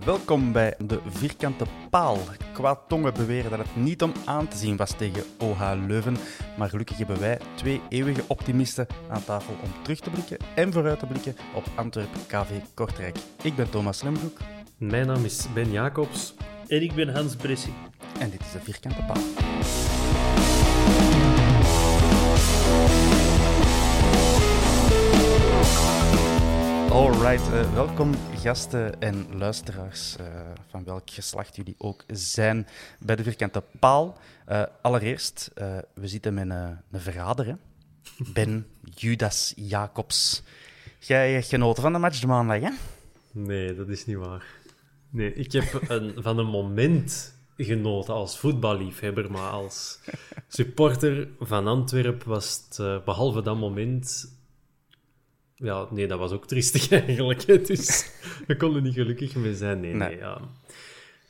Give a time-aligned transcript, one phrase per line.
[0.00, 2.18] Welkom bij de Vierkante Paal.
[2.52, 6.16] Kwaadtongen beweren dat het niet om aan te zien was tegen OH Leuven.
[6.58, 10.98] Maar gelukkig hebben wij twee eeuwige optimisten aan tafel om terug te blikken en vooruit
[10.98, 13.16] te blikken op Antwerpen KV Kortrijk.
[13.42, 14.38] Ik ben Thomas Lembroek
[14.76, 16.34] Mijn naam is Ben Jacobs.
[16.68, 17.74] En ik ben Hans Bressie.
[18.18, 19.22] en dit is de Vierkante Paal.
[26.94, 30.26] Alright, eh, welkom gasten en luisteraars, eh,
[30.68, 32.66] van welk geslacht jullie ook zijn,
[32.98, 34.18] bij de Vierkante Paal.
[34.46, 35.50] Eh, allereerst,
[35.94, 37.54] we zitten met een, een verrader, hè?
[38.32, 40.42] Ben Judas Jacobs.
[40.98, 42.70] Jij genoten van de match de maandag, hè?
[43.32, 44.44] Nee, dat is niet waar.
[45.10, 50.00] Nee, ik heb een, van een moment genoten als voetballiefhebber, maar als
[50.48, 54.32] supporter van Antwerpen was het, eh, behalve dat moment...
[55.56, 57.42] Ja, nee, dat was ook triestig eigenlijk.
[57.46, 57.60] hè.
[57.60, 58.10] Dus
[58.46, 59.80] we konden niet gelukkig mee zijn.
[59.80, 60.08] Nee, nee.
[60.08, 60.18] Nee.
[60.18, 60.40] ja.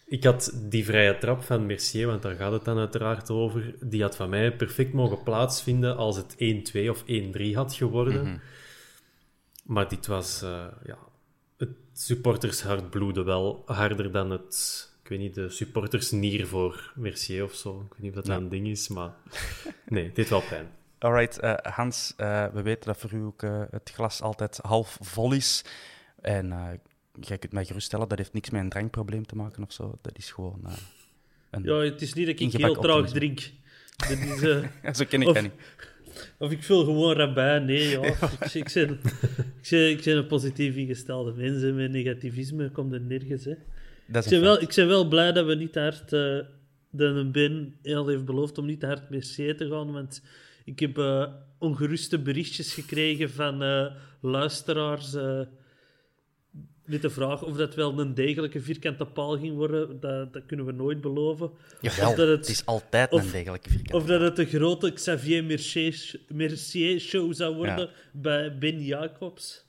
[0.07, 3.75] Ik had die vrije trap van Mercier, want daar gaat het dan uiteraard over.
[3.81, 6.35] Die had van mij perfect mogen plaatsvinden als het
[6.77, 8.41] 1-2 of 1-3 had geworden.
[9.65, 10.99] Maar dit was, eh, ja,
[11.57, 17.55] het supportershart bloedde wel harder dan het, ik weet niet, de supportersnier voor Mercier of
[17.55, 17.81] zo.
[17.87, 18.37] Ik weet niet of dat Ja.
[18.37, 19.15] een ding is, maar
[19.89, 20.67] nee, dit wel pijn.
[21.05, 24.99] Alright, eh, Hans, eh, we weten dat voor u ook eh, het glas altijd half
[25.01, 25.65] vol is.
[26.21, 26.81] En
[27.21, 29.99] jij kunt mij geruststellen, dat heeft niks met een drankprobleem te maken of zo.
[30.03, 30.65] Dat is gewoon
[31.51, 31.63] een...
[31.65, 33.51] Ja, het is niet dat ik heel traag drink.
[33.97, 34.11] Dat
[34.83, 35.53] is, zo ken ik Of- dat niet.
[36.39, 37.65] of ik vul gewoon rabijn.
[37.65, 38.03] Nee, ja.
[38.03, 38.15] ik,
[38.55, 41.63] ik, ben, ik, ben, ik ben een positief ingestelde mens.
[41.63, 43.45] en Met negativisme komt er nergens.
[43.45, 43.55] Hè.
[44.07, 46.11] Dat Ik, is ben een wel, ik ben wel blij dat we niet te hard...
[46.91, 49.93] dat een Ben heel heeft beloofd om niet te hard Mercier te gaan.
[49.93, 50.23] Want
[50.65, 51.27] ik heb eh,
[51.59, 53.87] ongeruste berichtjes gekregen van eh,
[54.21, 55.15] luisteraars...
[55.15, 55.41] eh,
[56.85, 60.67] met de vraag of dat wel een degelijke vierkante paal ging worden, dat, dat kunnen
[60.67, 61.51] we nooit beloven.
[61.81, 64.03] Jawel, of dat het- het is altijd of- een degelijke vierkant.
[64.03, 67.89] Of dat het de grote Xavier Mercier, Mercier show zou worden Ja.
[68.13, 69.65] bij Ben Jacobs.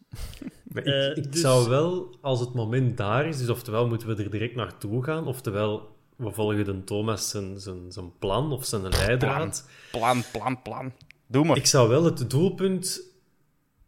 [0.64, 4.24] Maar ik, ik dus- zou wel, als het moment daar is, dus oftewel moeten we
[4.24, 8.90] er direct naartoe gaan, oftewel we volgen de Thomas zijn, zijn, zijn plan of zijn
[8.90, 9.70] leidraad.
[9.92, 10.94] Plan, plan, plan.
[11.28, 11.58] Doe maar.
[11.58, 13.14] Ik zou wel het doelpunt...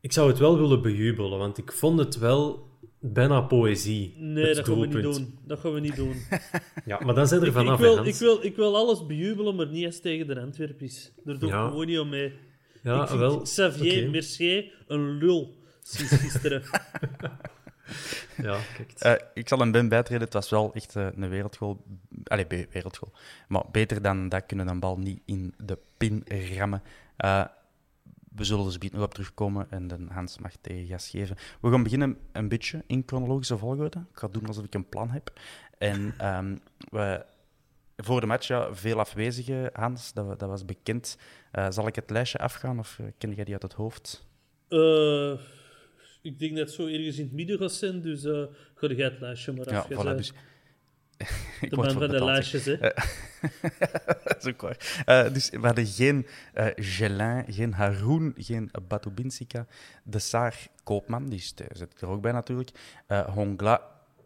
[0.01, 2.67] Ik zou het wel willen bejubelen, want ik vond het wel
[2.99, 4.13] bijna poëzie.
[4.17, 5.38] Nee, het dat gaan we niet doen.
[5.45, 6.15] Dat gaan we niet doen.
[6.85, 9.05] Ja, maar dan zijn er ik, vanaf, ik, hè, wil, ik, wil, ik wil alles
[9.05, 11.11] bejubelen, maar niet eens tegen de Antwerpies.
[11.23, 11.67] Daar doe ik Ja.
[11.67, 12.33] gewoon niet om mee.
[12.83, 13.41] Ja, ik vind wel...
[13.41, 14.09] Xavier.
[14.09, 16.63] Mercier een lul sinds gisteren.
[18.48, 18.92] Ja, kijk.
[18.98, 20.24] Eh, ik zal een Ben bijtreden.
[20.24, 21.84] Het was wel echt eh, een wereldgoal.
[22.24, 23.12] Allee, be- wereldgoal.
[23.48, 26.24] Maar beter dan dat kunnen een bal niet in de pin
[26.58, 26.81] rammen.
[27.18, 27.46] Eh,
[28.36, 31.36] we zullen dus nog op terugkomen en dan Hans mag tegen gas geven.
[31.62, 34.00] We gaan beginnen een beetje in chronologische volgorde.
[34.12, 35.31] Ik ga doen alsof ik een plan heb.
[35.78, 36.56] En ehm,
[36.92, 37.25] we,
[37.98, 39.69] voor de match, ja, veel afwezigen.
[39.74, 41.18] Hans, dat, dat was bekend.
[41.51, 44.25] Eh, zal ik het lijstje afgaan of ken jij die uit het hoofd?
[44.68, 45.33] Eh,
[46.27, 48.44] ik denk dat het zo ergens in het midden gaat zijn, dus eh
[48.75, 49.88] ga jij het lijstje maar Ja, af.
[49.88, 50.18] Jij voilà.
[50.18, 50.33] Dus,
[51.62, 52.77] Ik de man van de lijstjes, hè.
[54.24, 55.03] dat is ook waar.
[55.06, 59.68] Eh, dus we hadden geen eh Gelin, geen Haroun, geen Batubinsika,
[60.03, 62.71] De Saar Koopman, die zit er ook bij natuurlijk,
[63.07, 63.81] eh Hongla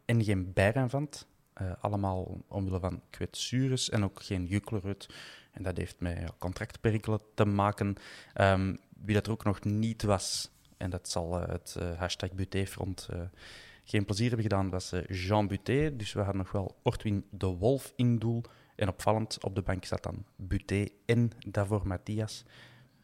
[0.06, 1.28] en geen Bijranvant.
[1.54, 5.08] Eh allemaal omwille van kwetsures en ook geen Juklerud.
[5.52, 7.96] En dat heeft met ja, contractperikelen te maken.
[8.34, 10.52] Ehm, wie dat er ook nog niet was,
[10.82, 13.10] en dat zal het hashtag Buté-front
[13.84, 15.96] geen plezier hebben gedaan, was Jean Buté.
[15.96, 18.44] Dus we hadden nog wel Ortwin de Wolf in doel.
[18.76, 22.44] En opvallend, op de bank zat dan Buté en Davor Matthias.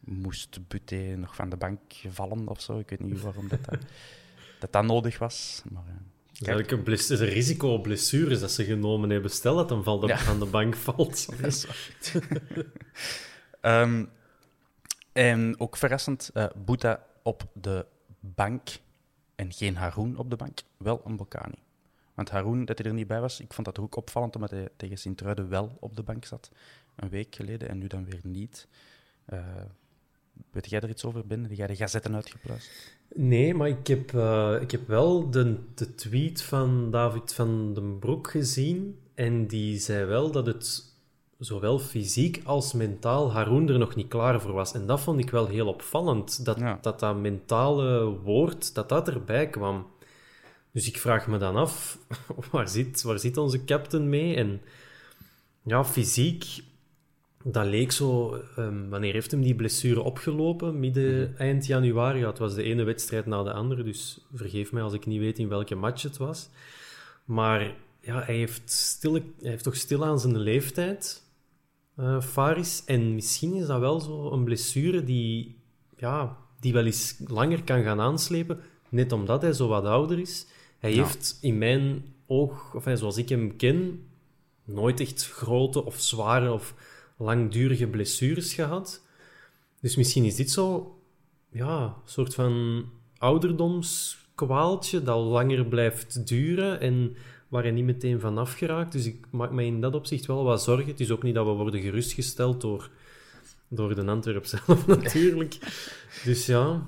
[0.00, 2.78] Moest Buté nog van de bank vallen of zo?
[2.78, 5.62] Ik weet niet waarom dat, dat, dat nodig was.
[5.70, 5.82] Maar,
[6.46, 9.30] Eigenlijk een, is een risico op blessures dat ze genomen hebben.
[9.30, 10.18] Stel dat een val ja.
[10.28, 11.28] aan de bank valt.
[13.62, 14.10] um,
[15.12, 17.86] en ook verrassend, uh, Boeta op de
[18.20, 18.68] bank
[19.34, 20.58] en geen Haroon op de bank.
[20.76, 21.58] Wel een Bocani.
[22.14, 24.68] Want Haroon, dat hij er niet bij was, ik vond dat ook opvallend, omdat hij
[24.76, 26.50] tegen Sint-Truiden wel op de bank zat.
[26.96, 28.68] Een week geleden en nu dan weer niet.
[29.32, 29.38] Uh,
[30.50, 31.42] weet jij er iets over, Ben?
[31.42, 32.96] Heb jij de gazetten uitgepluist?
[33.14, 37.98] Nee, maar ik heb, uh, ik heb wel de, de tweet van David van den
[37.98, 38.98] Broek gezien.
[39.14, 40.87] En die zei wel dat het
[41.38, 44.72] zowel fysiek als mentaal Haroon er nog niet klaar voor was.
[44.72, 46.44] En dat vond ik wel heel opvallend.
[46.44, 49.86] Dat dat, dat mentale woord, dat dat erbij kwam.
[50.72, 51.98] Dus ik vraag me dan af,
[52.50, 54.34] waar zit, waar zit onze captain mee?
[54.34, 54.60] En
[55.62, 56.44] ja, fysiek,
[57.44, 58.40] dat leek zo...
[58.58, 60.80] Um, wanneer heeft hem die blessure opgelopen?
[60.80, 61.40] Midden, mhm.
[61.40, 62.18] eind januari.
[62.18, 65.20] Ja, het was de ene wedstrijd na de andere, dus vergeef mij als ik niet
[65.20, 66.48] weet in welke match het was.
[67.24, 71.22] Maar ja, hij heeft, stil, hij heeft toch stil aan zijn leeftijd,
[72.00, 72.82] uh, Faris.
[72.84, 75.56] En misschien is dat wel zo een blessure die,
[75.96, 80.46] ja, die wel eens langer kan gaan aanslepen, net omdat hij zo wat ouder is.
[80.78, 84.06] Hij heeft in mijn oog, of zoals ik hem ken,
[84.64, 86.74] nooit echt grote of zware of
[87.16, 89.02] langdurige blessures gehad.
[89.80, 90.96] Dus misschien is dit zo,
[91.50, 92.84] ja, een soort van
[93.18, 97.16] ouderdomskwaaltje dat langer blijft duren en
[97.48, 98.92] waar hij niet meteen van afgeraakt.
[98.92, 100.86] Dus ik maak me in dat opzicht wel wat zorgen.
[100.86, 102.90] Het is ook niet dat we worden gerustgesteld door,
[103.68, 105.58] door de Antwerp zelf natuurlijk.
[106.24, 106.86] Dus ja,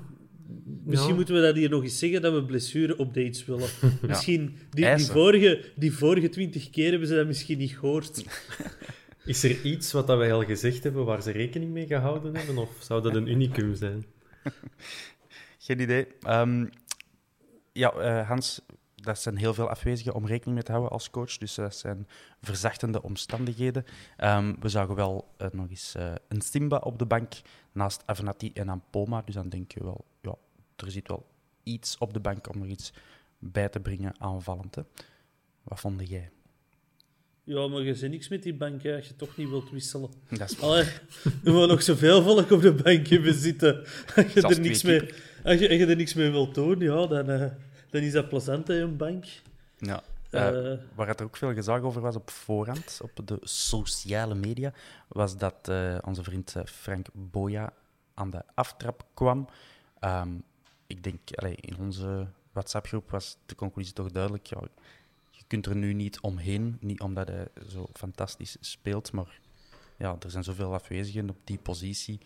[0.83, 3.69] Misschien moeten we dat hier nog eens zeggen, dat we blessure-updates willen.
[4.07, 8.23] Misschien, die, die, vorige, die vorige twintig keer hebben ze dat misschien niet gehoord.
[9.25, 12.57] Is er iets wat dat wij al gezegd hebben waar ze rekening mee gehouden hebben?
[12.57, 14.05] Of zou dat een unicum zijn?
[15.57, 16.07] Geen idee.
[16.27, 16.69] Um,
[17.73, 18.61] ja, uh, Hans,
[19.01, 21.37] dat zijn heel veel afwezigen om rekening mee te houden als coach.
[21.37, 22.07] Dus dat zijn
[22.41, 23.85] verzachtende omstandigheden.
[24.23, 27.33] Um, we zagen wel uh, nog eens uh, een Simba op de bank
[27.71, 29.21] naast Avenatti en Ampoma.
[29.21, 30.35] Dus dan denk je wel, ja,
[30.75, 31.25] er zit wel
[31.63, 32.93] iets op de bank om nog iets
[33.39, 34.75] bij te brengen aanvallend.
[34.75, 34.81] Hè.
[35.63, 36.29] Wat vond jij?
[37.43, 40.09] Ja, maar je zit niks met die bank als je toch niet wilt wisselen.
[40.29, 40.85] Dat is Allee,
[41.43, 43.85] er nog zoveel volk op de bank hebben zitten.
[44.15, 44.99] Als je, er niks, mee,
[45.43, 47.45] als je, als je er niks mee wilt doen, ja, dan, uh,
[47.91, 49.25] dan is dat plezant, een bank.
[49.77, 50.03] Ja.
[50.31, 54.73] Uh, waar het er ook veel gezag over was op voorhand, op de sociale media,
[55.07, 57.73] was dat uh, onze vriend Frank Boya
[58.13, 59.49] aan de aftrap kwam.
[59.99, 60.43] Um,
[60.87, 64.45] ik denk, allee, in onze WhatsApp-groep was de conclusie toch duidelijk.
[64.45, 64.59] Ja,
[65.29, 69.39] je kunt er nu niet omheen, niet omdat hij zo fantastisch speelt, maar
[69.97, 72.19] ja, er zijn zoveel afwezigen op die positie.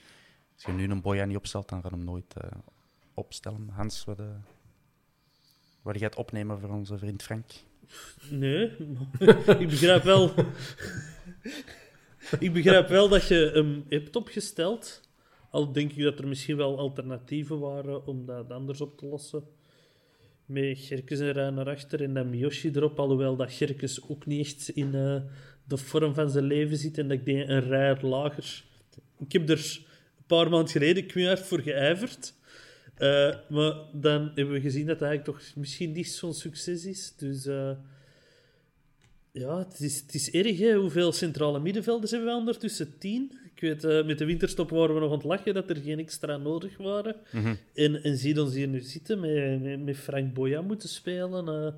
[0.53, 2.51] Als je nu een Boya niet opstelt, dan gaat hem nooit uh,
[3.13, 3.69] opstellen.
[3.69, 4.21] Hans, wat,
[5.93, 7.45] ga je het opnemen voor onze vriend Frank?
[8.29, 8.71] Nee,
[9.63, 10.31] ik begrijp wel.
[12.39, 15.01] ik begrijp wel dat je hem hebt opgesteld.
[15.49, 19.43] Al denk ik dat er misschien wel alternatieven waren om dat anders op te lossen.
[20.45, 22.99] Met Gerkes en naar achter en dan Miyoshi erop.
[22.99, 25.21] Alhoewel dat Gerkes ook niet echt in uh,
[25.63, 26.97] de vorm van zijn leven zit.
[26.97, 28.63] En dat ik denk een rij lager.
[29.19, 29.81] Ik heb er
[30.17, 32.33] een paar maanden geleden keihard voor geijverd.
[32.99, 37.13] Uh, maar dan hebben we gezien dat het eigenlijk toch misschien niet zo'n succes is.
[37.17, 37.71] Dus uh,
[39.31, 40.75] ja, het is, het is erg hè?
[40.75, 42.97] hoeveel centrale middenvelders hebben we ondertussen?
[42.97, 43.39] Tien?
[43.55, 45.99] Ik weet, uh, met de winterstop waren we nog aan het lachen dat er geen
[45.99, 47.15] extra nodig waren.
[47.31, 47.57] Mm -hmm.
[47.73, 51.75] En, en zie ons hier nu zitten met, met, met Frank Boya moeten spelen,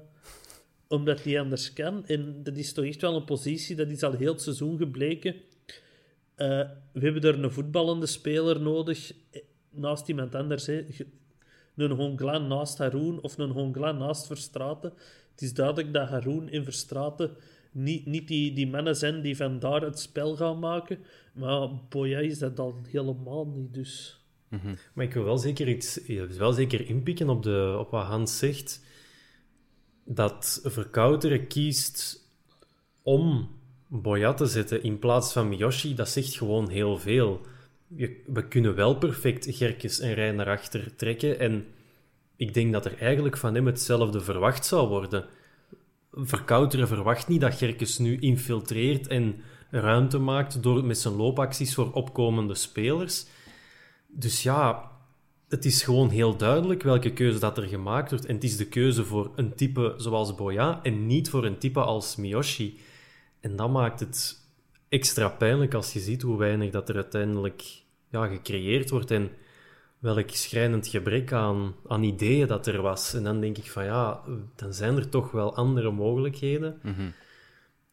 [0.87, 2.05] omdat hij anders kan.
[2.05, 5.35] En dat is toch echt wel een positie, dat is al heel het seizoen gebleken.
[6.35, 9.11] We hebben daar een voetballende speler nodig,
[9.77, 10.65] naast iemand anders.
[10.65, 10.85] Hè.
[11.75, 14.93] Een Honglan naast Haroon of een Honglan naast Verstraten.
[15.31, 17.31] Het is duidelijk dat Haroon en Verstraten
[17.71, 20.99] niet, niet die, die mannen zijn die vandaar het spel gaan maken.
[21.33, 24.21] Maar Boya is dat dan helemaal niet, dus...
[24.49, 24.77] Mm -hmm.
[24.93, 25.99] Maar ik wil wel zeker iets...
[26.37, 28.85] wel zeker inpikken op, de, op wat Hans zegt.
[30.05, 32.25] Dat Verkouteren kiest
[33.01, 33.49] om
[33.87, 37.41] Boya te zetten in plaats van Miyoshi, dat zegt gewoon heel veel.
[38.25, 41.65] We kunnen wel perfect Gerkes en Rijn naar achter trekken en
[42.35, 45.25] ik denk dat er eigenlijk van hem hetzelfde verwacht zou worden.
[46.11, 49.35] Verkouteren verwacht niet dat Gerkes nu infiltreert en
[49.69, 53.25] ruimte maakt door met zijn loopacties voor opkomende spelers.
[54.07, 54.91] Dus ja,
[55.47, 58.25] het is gewoon heel duidelijk welke keuze dat er gemaakt wordt.
[58.25, 61.79] En het is de keuze voor een type zoals Boya en niet voor een type
[61.79, 62.79] als Miyoshi.
[63.39, 64.46] En dat maakt het
[64.89, 67.63] extra pijnlijk als je ziet hoe weinig dat er uiteindelijk
[68.09, 69.31] ja, gecreëerd wordt en
[69.99, 73.13] welk schrijnend gebrek aan, aan ideeën dat er was.
[73.13, 74.23] En dan denk ik van ja,
[74.55, 76.79] dan zijn er toch wel andere mogelijkheden.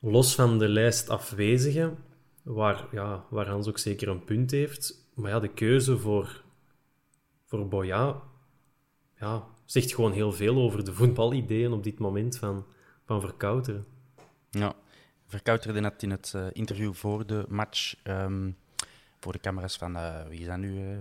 [0.01, 1.99] Los van de lijst afwezigen,
[2.43, 5.09] waar, ja, waar Hans ook zeker een punt heeft.
[5.15, 6.43] Maar ja, de keuze voor,
[7.45, 8.23] voor Boya
[9.19, 12.67] ja, zegt gewoon heel veel over de voetbalideeën op dit moment van,
[13.05, 13.87] van Verkouteren.
[14.51, 14.75] Ja,
[15.27, 18.51] Verkouterde net in het eh, interview voor de match, ehm,
[19.21, 20.79] voor de camera's van, eh, wie is dat nu?
[20.79, 20.97] eh,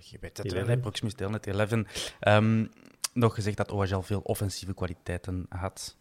[0.00, 1.72] je weet het wel, Proximus Telnet 11.
[2.20, 2.66] ehm,
[3.12, 5.96] nog gezegd dat OHL veel offensieve kwaliteiten had.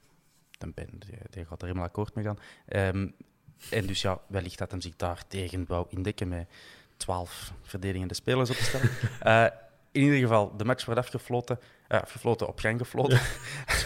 [0.57, 2.39] Dan ben die, die gaat er helemaal akkoord mee gaan.
[2.65, 3.07] Ehm,
[3.69, 6.47] en dus ja, wellicht dat hem zich daar tegen wou indekken met
[6.97, 8.89] 12 verdedigende spelers op te stellen.
[9.97, 13.19] in ieder geval, de match wordt afgefloten, eh, afgefloten op gang gefloten.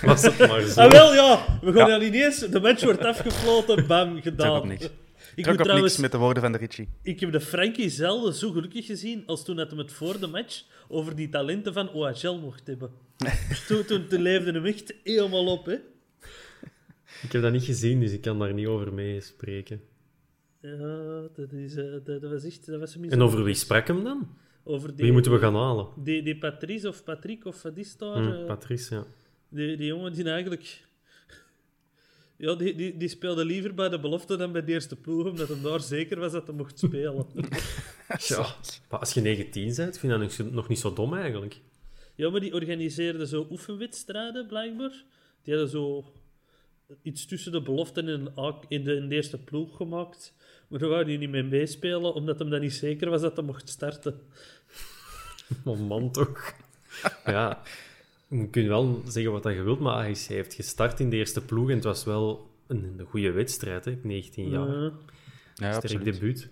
[0.01, 0.79] Was het maar zo.
[0.81, 1.59] Ah, wel, ja.
[1.61, 1.97] We gaan Ja.
[1.99, 2.39] dan ineens...
[2.39, 4.67] De match wordt afgefloten, bam, gedaan.
[4.67, 4.85] niks.
[4.85, 4.91] Ik,
[5.35, 6.89] Ik trouwens, niks met de woorden van de Richie.
[7.03, 10.63] ik heb de Frankie zelden zo gelukkig gezien als toen hij het voor de match
[10.87, 12.91] over die talenten van OHL mocht hebben.
[13.67, 15.75] toen, toen, toen leefde hem echt helemaal op, hè.
[17.21, 19.81] Ik heb dat niet gezien, dus ik kan daar niet over meespreken.
[20.61, 22.65] Ja, dat, is, eh, dat, dat was echt...
[22.65, 24.37] Dat was En over wie sprak hem dan?
[24.63, 25.87] Over die, Wie moeten we gaan halen?
[25.95, 28.23] Die, die Patrice of Patrick of wat is daar?
[28.23, 29.05] Hm, eh, Patrice, ja.
[29.49, 30.79] die, die jongen die eigenlijk...
[32.37, 35.47] Ja, die, die, die speelde liever bij de belofte dan bij de eerste ploeg, omdat
[35.47, 37.25] hij daar zeker was dat hij mocht spelen.
[38.27, 38.55] ja.
[38.89, 41.59] Maar als je 19 bent, vind ik dat nog niet zo dom eigenlijk.
[42.15, 45.03] Ja, maar die organiseerden zo oefenwedstrijden, blijkbaar.
[45.43, 46.05] Die hadden zo
[47.01, 50.33] iets tussen de beloften en A- in de, in de eerste ploeg gemaakt.
[50.71, 53.45] Maar daar wou hij niet mee meespelen, omdat hem dan niet zeker was dat hij
[53.45, 54.21] mocht starten.
[55.87, 56.53] Man, toch?
[57.25, 57.61] ja,
[58.27, 61.15] je kunt wel zeggen wat je wilt, maar hij is- hij heeft gestart in de
[61.15, 63.99] eerste ploeg en het was wel een, een goede wedstrijd, hè?
[64.03, 64.67] 19 jaar.
[64.67, 64.91] Ja.
[65.55, 66.03] Ja, Sterk absoluut.
[66.13, 66.49] debuut.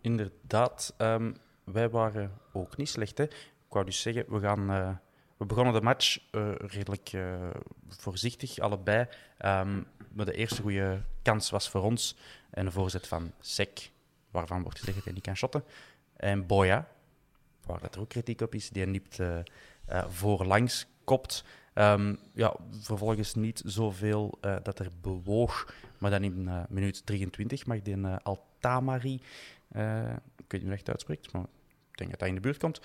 [0.00, 1.32] Inderdaad, ehm,
[1.64, 3.18] wij waren ook niet slecht.
[3.18, 3.24] Hè.
[3.24, 4.90] Ik wou dus zeggen, we, gaan, eh,
[5.36, 7.50] we begonnen de match eh, redelijk eh,
[7.88, 9.06] voorzichtig, allebei.
[9.38, 9.80] Ehm,
[10.12, 12.16] maar de eerste goede kans was voor ons.
[12.50, 13.90] En een voorzet van Sek,
[14.30, 15.64] waarvan wordt gezegd dat hij niet kan shotten.
[16.16, 16.88] En Boya,
[17.66, 19.38] waar dat er ook kritiek op is, die nipt eh,
[19.86, 21.44] eh, voorlangs, kopt.
[21.74, 25.74] Ehm, ja, vervolgens niet zoveel eh, dat er bewoog.
[25.98, 30.88] Maar dan in minuut 23 mag die eh, Altamari, ik weet niet hoe je het
[30.88, 31.42] uitspreekt, maar
[31.90, 32.80] ik denk dat hij in de buurt komt,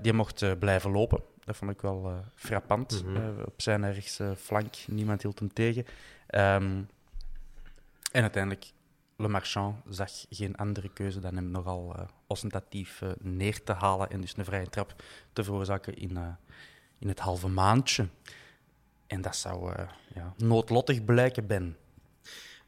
[0.00, 1.22] die mocht blijven lopen.
[1.44, 3.04] Dat vond ik wel frappant.
[3.04, 3.40] Mhm.
[3.44, 5.84] Op zijn rechtse flank, niemand hield hem tegen.
[6.26, 6.82] Ehm,
[8.10, 8.72] en uiteindelijk,
[9.16, 14.10] Le Marchand zag geen andere keuze dan hem nogal eh, ostentatief eh, neer te halen
[14.10, 14.94] en dus een vrije trap
[15.32, 16.28] te veroorzaken in, eh,
[16.98, 18.08] in het halve maandje.
[19.06, 19.72] En dat zou
[20.14, 21.76] ja, noodlottig blijken, Ben.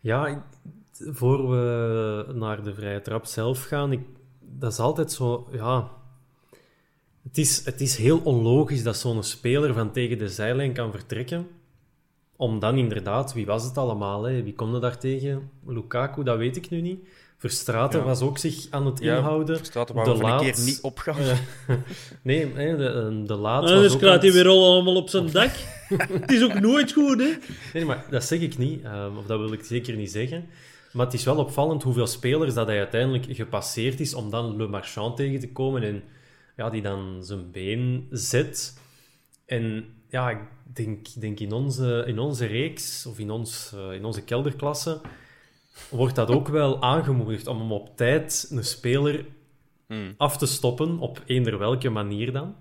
[0.00, 0.44] Ja,
[0.92, 4.00] voor we naar de vrije trap zelf gaan, ik,
[4.40, 6.00] dat is altijd zo, ja...
[7.22, 11.48] Het is, het is heel onlogisch dat zo'n speler van tegen de zijlijn kan vertrekken.
[12.42, 14.22] Om dan inderdaad, wie was het allemaal?
[14.22, 14.42] Hè?
[14.42, 15.50] Wie kon er daar tegen?
[15.66, 17.00] Lukaku, dat weet ik nu niet.
[17.38, 18.04] Verstraten Ja.
[18.04, 19.56] was ook zich aan het inhouden.
[19.56, 21.16] Verstraten wou De we een keer Laat- niet opgaan.
[22.22, 22.86] Nee, de,
[23.20, 25.50] eh, de laat En was dus ook krijgt hij weer allemaal op zijn dak.
[26.20, 27.32] het is ook nooit goed, hè.
[27.72, 28.82] Nee, maar dat zeg ik niet.
[28.84, 30.44] ehm, of dat wil ik zeker niet zeggen.
[30.92, 34.66] Maar het is wel opvallend hoeveel spelers dat hij uiteindelijk gepasseerd is om dan Le
[34.68, 36.02] Marchand tegen te komen en
[36.56, 38.80] ja, die dan zijn been zet.
[39.52, 44.04] En ja, ik denk, denk in, onze, in onze reeks, of in, ons, eh, in
[44.04, 45.00] onze kelderklasse,
[45.90, 49.24] wordt dat ook wel aangemoedigd om hem op tijd een speler
[50.16, 52.54] af te stoppen, op eender welke manier dan.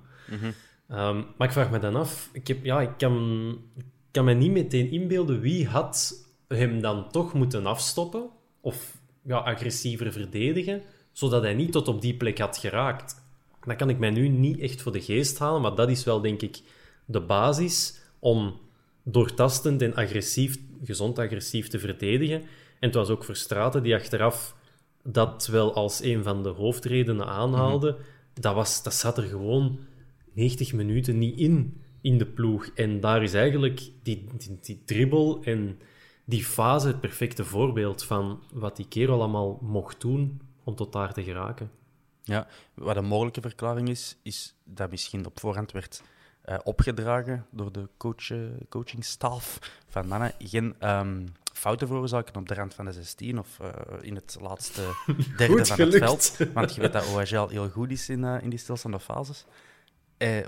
[0.88, 4.34] Ehm, maar ik vraag me dan af, ik, heb, ja, ik kan, ik kan me
[4.34, 8.30] niet meteen inbeelden wie had hem dan toch moeten afstoppen
[8.62, 10.82] of ja, agressiever verdedigen,
[11.12, 13.16] zodat hij niet tot op die plek had geraakt.
[13.66, 16.22] Dat kan ik mij nu niet echt voor de geest halen, maar dat is wel,
[16.22, 16.62] denk ik,
[17.12, 18.60] de basis om
[19.04, 22.42] doortastend en agressief, gezond agressief te verdedigen.
[22.42, 24.56] En het was ook Verstraten die achteraf
[25.04, 27.98] dat wel als een van de hoofdredenen aanhaalde.
[28.34, 29.80] dat, was, dat zat er gewoon
[30.34, 32.66] 90 minuten niet in, in de ploeg.
[32.76, 35.80] En daar is eigenlijk die, die, die dribbel en
[36.26, 41.14] die fase het perfecte voorbeeld van wat die kerel allemaal mocht doen om tot daar
[41.14, 41.72] te geraken.
[42.24, 46.04] Ja, wat een mogelijke verklaring is, is dat misschien op voorhand werd
[46.42, 48.38] eh, opgedragen door de coach, eh,
[48.70, 53.70] coachingstaf van mannen geen ehm, fouten veroorzaken op de rand van de 16 of eh,
[54.02, 54.82] in het laatste
[55.38, 55.94] derde Goed van gelukt.
[55.94, 56.54] het veld.
[56.54, 59.46] Want je weet dat OHL heel goed is in, in die stilstaande fases.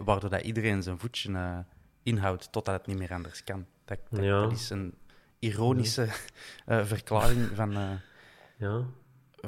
[0.04, 1.66] Waardoor dat iedereen zijn voetje
[2.04, 3.66] inhoudt totdat het niet meer anders kan.
[3.86, 4.42] Dat, dat, Ja.
[4.42, 4.94] dat is een
[5.40, 6.08] ironische
[6.66, 8.00] verklaring van,
[8.58, 8.84] Ja.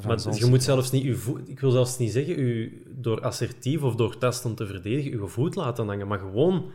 [0.04, 3.82] Maar je moet zelfs niet, uw voet, ik wil zelfs niet zeggen, u door assertief
[3.82, 6.70] of door tastend te verdedigen, uw voet laten hangen, maar gewoon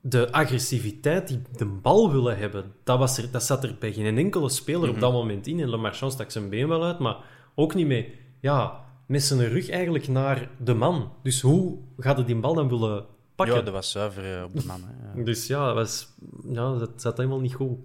[0.00, 4.18] de agressiviteit die de bal willen hebben, dat, was er, dat zat er bij geen
[4.18, 5.60] enkele speler op dat moment in.
[5.60, 7.16] En Le Marchand stak zijn been wel uit, maar
[7.54, 11.12] ook niet mee, ja, met zijn rug eigenlijk naar de man.
[11.22, 13.56] Dus hoe gaat hij die bal dan willen pakken?
[13.56, 14.80] Ja, dat was zuiver eh, op de man.
[14.84, 15.18] Hè.
[15.18, 15.24] Ja.
[15.24, 16.08] Dus ja, dat, was,
[16.48, 17.78] ja, dat zat helemaal niet goed.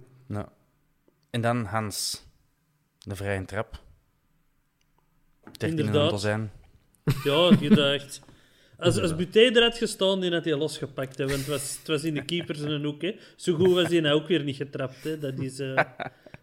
[1.30, 2.24] En dan Hans,
[2.98, 3.86] de vrije trap.
[5.52, 6.10] 13 in een Inderdaad.
[6.10, 6.50] dozijn.
[7.24, 8.20] Ja, je dacht...
[8.78, 11.18] Als, als er had gestaan, die had hij losgepakt.
[11.18, 13.02] Hè, want het was, het was in de keepers in een hoek.
[13.02, 13.16] Hè.
[13.36, 15.04] Zo goed was hij nou ook weer niet getrapt.
[15.04, 15.18] Hè.
[15.18, 15.80] Dat, is, eh,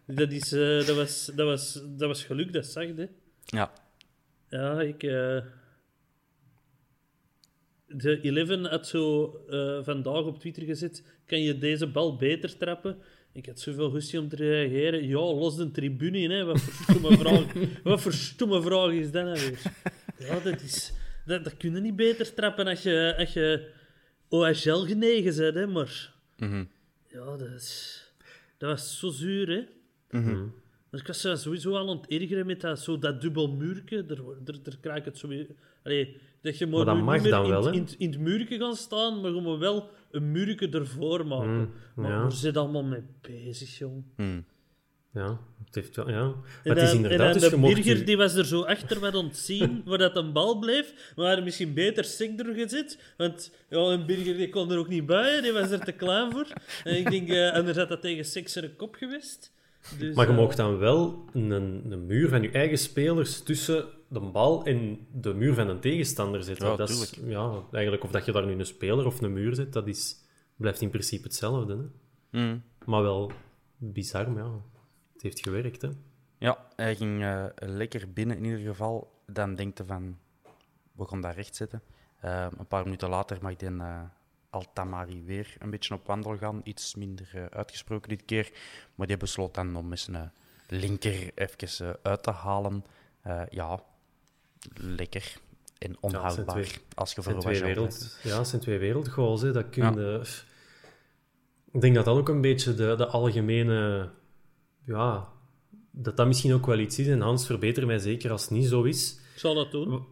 [0.06, 3.08] dat, is, eh, dat, was, dat, was, dat was geluk, dat zag je.
[3.44, 3.72] Ja.
[4.48, 5.02] Ja, ik...
[5.02, 5.38] eh,
[7.86, 9.30] De Eleven had zo
[9.82, 12.98] vandaag op Twitter gezet, kan je deze bal beter trappen?
[13.36, 15.06] Ik had zoveel goestie om te reageren.
[15.06, 16.44] Ja, los de tribune in, hè.
[16.44, 17.52] Wat voor stomme vraag,
[17.82, 19.60] wat voor stomme vraag is dat nou weer?
[20.18, 20.92] Ja, dat is...
[21.26, 23.70] Dat, dat kun je niet beter trappen als je, als je
[24.28, 25.66] OHL genegen bent, hè.
[25.66, 26.12] Maar...
[26.36, 26.64] Mhm.
[27.08, 28.02] Ja, dat is...
[28.58, 29.64] Dat was zo zuur, hè.
[30.18, 30.44] Mhm.
[30.90, 33.96] Dus ik was sowieso al aan het ergeren met dat, zo dat dubbel muurke.
[34.08, 35.46] Er, er, er krijg ik het zo weer...
[35.82, 38.10] Allee, dat je maar, Maar dat nu mag niet meer dan in, wel, in, in
[38.10, 41.58] het muurke gaan staan, maar moet wel een muurke ervoor maken.
[41.58, 42.22] Mm, maar ja.
[42.22, 44.04] waar zit allemaal mee bezig, jong?
[44.16, 44.40] Hm.
[45.16, 46.24] Ja, het heeft wel, ja.
[46.24, 48.62] Maar En het is dan, inderdaad, en dus de mocht burger die was er zo
[48.62, 51.12] achter wat ontzien, waar dat een bal bleef.
[51.16, 53.14] Maar hadden misschien beter sek door gezet.
[53.16, 56.32] Want ja, een burger die kon er ook niet bij, die was er te klein
[56.32, 56.46] voor.
[56.84, 59.52] En ik denk, eh anders had dat tegen seks een kop geweest.
[59.98, 63.84] Dus, Maar je eh, mag dan wel een, een muur van je eigen spelers tussen
[64.08, 66.68] de bal en de muur van een tegenstander zetten.
[66.68, 69.54] Ja, dat is, ja, eigenlijk of dat je daar nu een speler of een muur
[69.54, 70.16] zet, dat is,
[70.56, 71.76] blijft in principe hetzelfde.
[71.76, 71.84] Hè?
[72.40, 72.58] Hm.
[72.84, 73.32] Maar wel
[73.76, 74.50] bizar, maar ja,
[75.12, 75.82] het heeft gewerkt.
[75.82, 75.88] Hè?
[76.38, 79.22] Ja, hij ging eh, lekker binnen in ieder geval.
[79.26, 80.18] Dan denkt hij van,
[80.92, 81.82] we gaan dat recht zetten.
[82.20, 84.02] Eh, een paar minuten later mag die eh
[84.50, 86.60] Altamari weer een beetje op wandel gaan.
[86.64, 88.52] Iets minder uitgesproken dit keer.
[88.94, 90.28] Maar die besloot dan om zijn eh,
[90.68, 92.84] linker even uit te halen.
[93.50, 93.82] Ja,
[94.74, 95.34] lekker
[95.78, 96.54] en onhoudbaar.
[96.62, 99.40] twee- als je voor een twee wereld, ja, het zijn twee wereldgoals.
[99.42, 99.52] Hè.
[99.52, 99.90] Dat kun Ja.
[99.90, 100.22] je-
[101.72, 104.08] Ik denk dat dat ook een beetje de, de algemene...
[104.84, 105.28] Ja,
[105.90, 107.06] dat dat misschien ook wel iets is.
[107.06, 109.12] En Hans, verbeter mij zeker als het niet zo is.
[109.34, 110.06] Ik zal dat doen.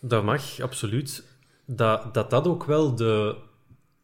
[0.00, 1.24] Dat mag, absoluut.
[1.66, 3.36] Dat dat, dat ook wel de,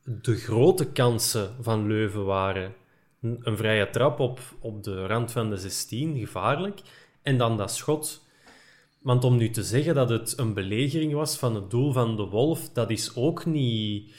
[0.05, 2.75] de grote kansen van Leuven waren.
[3.21, 6.81] Een een vrije trap op, op de rand van de 16, gevaarlijk.
[7.23, 8.26] En dan dat schot.
[9.07, 12.23] Want om nu te zeggen dat het een belegering was van het doel van de
[12.23, 14.15] Wolf, dat is, ook niet,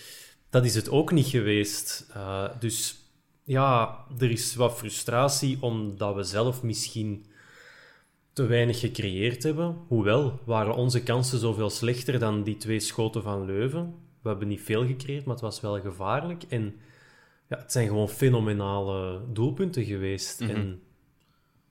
[0.49, 2.09] dat is het ook niet geweest.
[2.13, 2.97] Eh, dus
[3.43, 7.25] ja, er is wat frustratie omdat we zelf misschien
[8.33, 9.77] te weinig gecreëerd hebben.
[9.87, 13.95] Hoewel, waren onze kansen zoveel slechter dan die twee schoten van Leuven.
[14.21, 16.43] We hebben niet veel gecreëerd, maar het was wel gevaarlijk.
[16.43, 16.75] En
[17.47, 20.41] ja, het zijn gewoon fenomenale doelpunten geweest.
[20.41, 20.81] En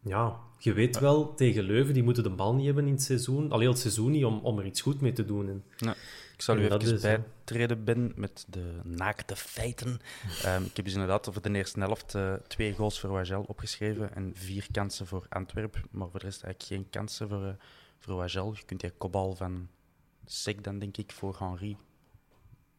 [0.03, 3.51] ja, je weet wel, tegen Leuven, die moeten de bal niet hebben in het seizoen.
[3.51, 5.49] Al heel het seizoen niet, om, om er iets goed mee te doen.
[5.49, 5.95] En, Ja,
[6.35, 10.01] ik zal u even is, bijtreden, Ben, met de naakte feiten.
[10.43, 14.15] Ehm, ik heb dus inderdaad over de eerste helft eh, twee goals voor Wagel opgeschreven
[14.15, 15.83] en vier kansen voor Antwerpen.
[15.91, 17.53] Maar voor de rest eigenlijk geen kansen voor, eh
[17.99, 18.53] voor Wagel.
[18.55, 19.69] Je kunt die kopbal van
[20.25, 21.77] Sek dan, denk ik, voor Henri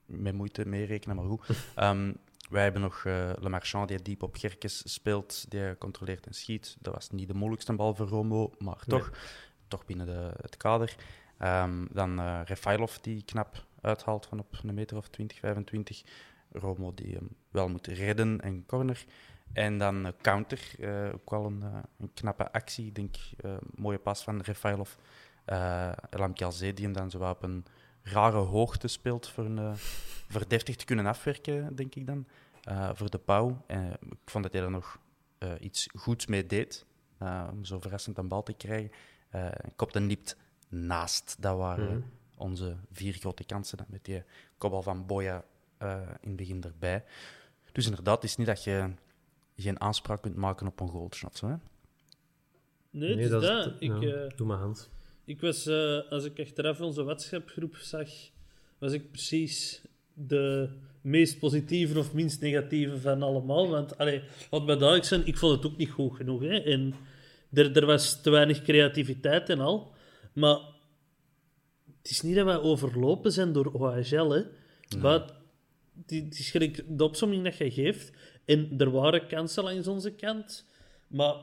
[0.06, 1.42] met moeite meerekenen, maar goed.
[1.76, 2.14] Ehm,
[2.50, 6.78] wij hebben nog eh Le Marchand die diep op Gerkes speelt, die controleert en schiet.
[6.80, 9.12] Dat was niet de moeilijkste bal voor Romo, maar toch,
[9.68, 10.96] toch binnen de, het kader.
[11.38, 16.04] Ehm, dan eh Refailov die knap uithaalt van op een meter of 20, 25.
[16.52, 19.06] Romo die hem wel moet redden en corner.
[19.54, 20.76] En dan eh, counter,
[21.14, 21.64] ook wel een,
[22.00, 22.88] een knappe actie.
[22.88, 23.16] Ik denk,
[23.76, 24.96] mooie pas van Refailov.
[25.48, 25.92] Uh,
[26.60, 27.66] die hem dan zo op een
[28.12, 29.74] rare hoogte speelt voor, een, eh,
[30.30, 32.28] voor deftig te kunnen afwerken, denk ik dan.
[32.64, 33.64] eh, voor de pauw.
[33.68, 35.00] En ik vond dat hij er nog
[35.38, 36.86] eh, iets goeds mee deed.
[37.18, 38.92] eh, om zo verrassend een bal te krijgen.
[39.30, 40.38] Eh kopte nipt
[40.70, 41.36] naast.
[41.40, 42.02] Dat waren Mhm.
[42.38, 43.78] onze vier grote kansen.
[43.88, 44.24] Met die
[44.58, 45.44] kopbal van Boya
[45.78, 47.04] eh, in het begin erbij.
[47.72, 48.92] Dus inderdaad, het is niet dat je
[49.56, 51.38] geen aanspraak kunt maken op een goalshot.
[51.38, 51.56] Zo, hè?
[52.90, 53.44] Nee, is dat.
[53.44, 54.90] is- Ik, ja, eh, Doe maar, Hans.
[55.28, 58.10] Ik was, eh, als ik achteraf onze WhatsApp-groep zag,
[58.78, 59.82] was ik precies
[60.14, 60.70] de
[61.02, 63.70] meest positieve of minst negatieve van allemaal.
[63.70, 66.42] Want, allee, laat me duidelijk zijn, ik vond het ook niet goed genoeg.
[66.42, 66.60] Hè?
[66.60, 66.94] En
[67.54, 69.94] er, er was te weinig creativiteit en al.
[70.34, 70.60] Maar
[72.02, 74.42] het is niet dat wij overlopen zijn door OHL, hè.
[75.00, 75.32] Maar
[75.94, 78.12] die, die is gelijk de opzomming dat je geeft.
[78.46, 80.66] En er waren kansen langs onze kant,
[81.08, 81.36] maar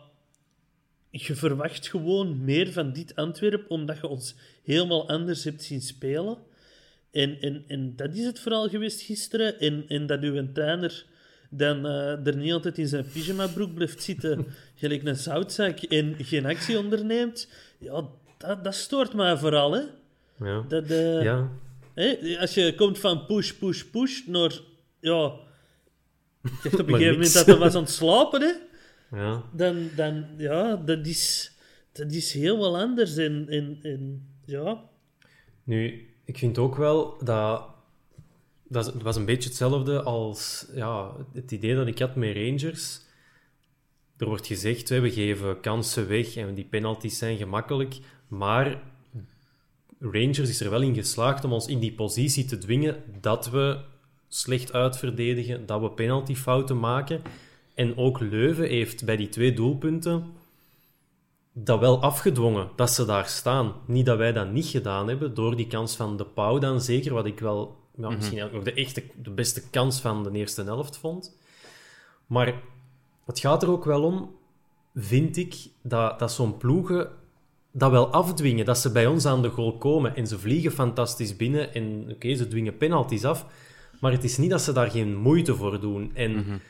[1.22, 6.38] je verwacht gewoon meer van dit Antwerp, omdat je ons helemaal anders hebt zien spelen.
[7.10, 9.60] En, en, en dat is het vooral geweest gisteren.
[9.60, 11.04] En, en dat uw trainer
[11.48, 14.46] dan eh, er niet altijd in zijn pyjama-broek blijft zitten,
[14.80, 17.48] gelijk een zoutzak, en geen actie onderneemt.
[17.78, 19.82] Ja, dat, dat stoort mij vooral, hè.
[20.38, 20.64] Ja.
[20.68, 21.50] Dat, eh, ja.
[21.94, 24.52] hè, als je komt van push, push, push naar...
[25.00, 25.32] Ja...
[26.42, 28.52] Ik dacht op een gegeven moment dat hij was aan het slapen, hè.
[29.14, 29.42] Ja.
[29.52, 31.52] Dan, dan ja, dat is,
[31.92, 33.16] dat is heel wel anders.
[33.16, 34.82] En, en, en ja...
[35.64, 37.72] Nu, ik vind ook wel dat...
[38.68, 43.00] Dat was een beetje hetzelfde als ja, het idee dat ik had met Rangers.
[44.16, 47.98] Er wordt gezegd, we geven kansen weg en die penalties zijn gemakkelijk.
[48.28, 48.82] Maar
[50.00, 53.80] Rangers is er wel in geslaagd om ons in die positie te dwingen dat we
[54.28, 57.22] slecht uitverdedigen, dat we penaltyfouten maken.
[57.74, 60.24] En ook Leuven heeft bij die twee doelpunten
[61.52, 63.72] dat wel afgedwongen, dat ze daar staan.
[63.86, 67.14] Niet dat wij dat niet gedaan hebben, door die kans van de Pauw dan zeker,
[67.14, 70.62] wat ik wel ja, misschien eigenlijk nog de, echte, de beste kans van de eerste
[70.62, 71.36] helft vond.
[72.26, 72.54] Maar
[73.24, 74.34] het gaat er ook wel om,
[74.94, 77.08] vind ik, dat, dat zo'n ploegen
[77.70, 81.36] dat wel afdwingen, dat ze bij ons aan de goal komen en ze vliegen fantastisch
[81.36, 83.46] binnen en oké, ze dwingen penalties af,
[84.00, 86.10] maar het is niet dat ze daar geen moeite voor doen.
[86.14, 86.60] En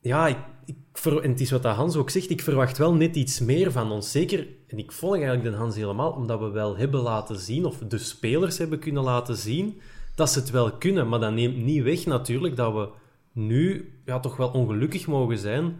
[0.00, 3.40] ja, ik, ik en het is wat Hans ook zegt, ik verwacht wel net iets
[3.40, 4.10] meer van ons.
[4.10, 7.78] Zeker, en ik volg eigenlijk de Hans helemaal, omdat we wel hebben laten zien, of
[7.78, 9.80] de spelers hebben kunnen laten zien,
[10.14, 11.08] dat ze het wel kunnen.
[11.08, 12.88] Maar dat neemt niet weg natuurlijk dat we
[13.32, 15.76] nu ja, toch wel ongelukkig mogen zijn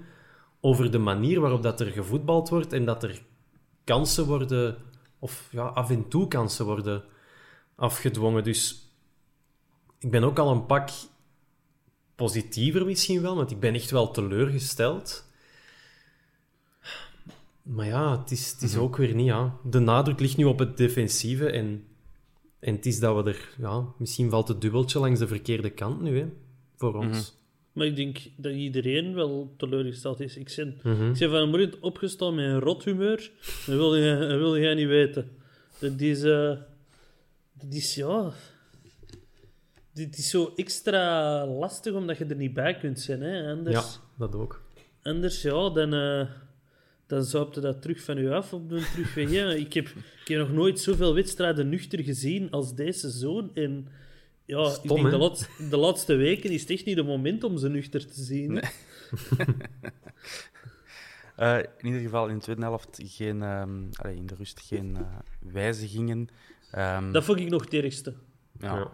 [0.61, 3.23] over de manier waarop dat er gevoetbald wordt en dat er
[3.85, 4.77] kansen worden,
[5.19, 7.03] of ja, af en toe kansen worden
[7.75, 8.45] afgedwongen.
[8.45, 8.93] Dus
[9.99, 10.91] ik ben ook al een pak
[12.19, 15.27] positiever misschien wel, want ik ben echt wel teleurgesteld.
[17.63, 19.27] Maar ja, het is, het is ook weer niet.
[19.27, 19.57] Ja.
[19.65, 21.85] De nadruk ligt nu op het defensieve en,
[22.59, 23.49] en het is dat we er...
[23.59, 26.27] Ja, misschien valt het dubbeltje langs de verkeerde kant nu, hè,
[26.77, 27.37] voor ons.
[27.73, 30.37] Maar ik denk dat iedereen wel teleurgesteld is.
[30.37, 31.11] Ik ben, Mhm.
[31.11, 33.31] ik ben vanmorgen opgestaan met een rot humeur.
[33.67, 35.31] Dat wil je, dat wil jij niet weten.
[35.79, 36.23] Dat is...
[36.23, 36.49] eh,
[37.53, 38.33] dat is, ja...
[39.99, 43.21] Dit is zo extra lastig omdat je er niet bij kunt zijn.
[43.23, 43.51] Hè?
[43.53, 44.63] Anders, Ja, dat ook.
[45.03, 46.29] anders ja, dan, eh
[47.07, 49.31] dan zou je dat terug van je af op de terugweg.
[49.31, 49.87] Ja, ik, heb,
[50.23, 53.51] ik heb nog nooit zoveel wedstrijden nuchter gezien als deze seizoen.
[53.55, 53.89] En
[54.45, 57.59] ja, ik denk de, laatste, de laatste weken is het echt niet het moment om
[57.59, 58.61] ze nuchter te zien.
[61.37, 64.97] Eh, in ieder geval in de tweede helft geen, ehm, allee, in de rust geen
[64.97, 65.03] eh,
[65.53, 66.29] wijzigingen.
[66.71, 68.15] Ehm, Dat vond ik nog het ergste.
[68.61, 68.75] ja.
[68.77, 68.91] Ja.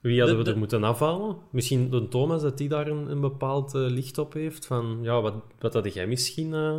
[0.00, 1.36] Wie hadden De- we er de- moeten afhalen?
[1.50, 4.66] Misschien de Thomas, dat die daar een, een bepaald eh, licht op heeft.
[4.66, 6.78] Van, ja, wat, wat had jij misschien eh,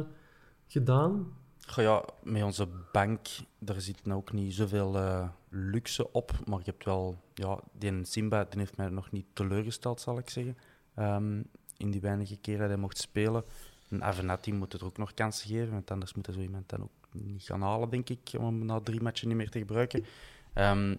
[0.67, 1.33] gedaan?
[1.67, 3.27] Goh, ja, met onze bank,
[3.59, 6.31] daar zit nou ook niet zoveel eh, luxe op.
[6.45, 7.17] Maar je hebt wel...
[7.33, 10.57] Ja, die Simba die heeft mij nog niet teleurgesteld, zal ik zeggen.
[10.95, 11.41] Ehm,
[11.77, 13.43] in die weinige keren dat hij mocht spelen.
[13.89, 16.81] En Avenatti moet er ook nog kansen geven, want anders moet er zo iemand dan
[16.81, 20.05] ook niet gaan halen, denk ik, om hem na drie matchen niet meer te gebruiken.
[20.53, 20.95] Ehm,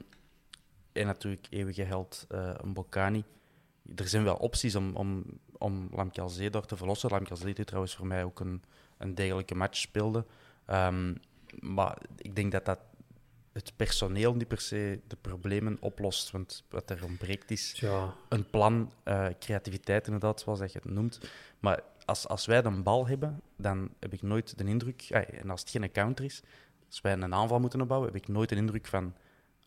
[0.93, 3.25] en natuurlijk eeuwige held, eh een Bocani.
[3.97, 5.25] Er zijn wel opties om, om,
[5.59, 7.11] om Lamkelzee daar te verlossen.
[7.11, 8.63] Lamkelzee die trouwens voor mij ook een,
[8.99, 10.25] een degelijke match speelde.
[10.67, 11.15] Ehm,
[11.59, 12.79] maar ik denk dat dat
[13.53, 16.31] het personeel niet per se de problemen oplost.
[16.31, 20.91] Want wat er ontbreekt is Ja, een plan, eh, creativiteit inderdaad, zoals dat je het
[20.93, 21.21] noemt.
[21.61, 25.03] Maar als, als wij de bal hebben, dan heb ik nooit de indruk...
[25.11, 26.43] en als het geen counter is,
[26.87, 29.15] als wij een aanval moeten opbouwen, heb ik nooit de indruk van...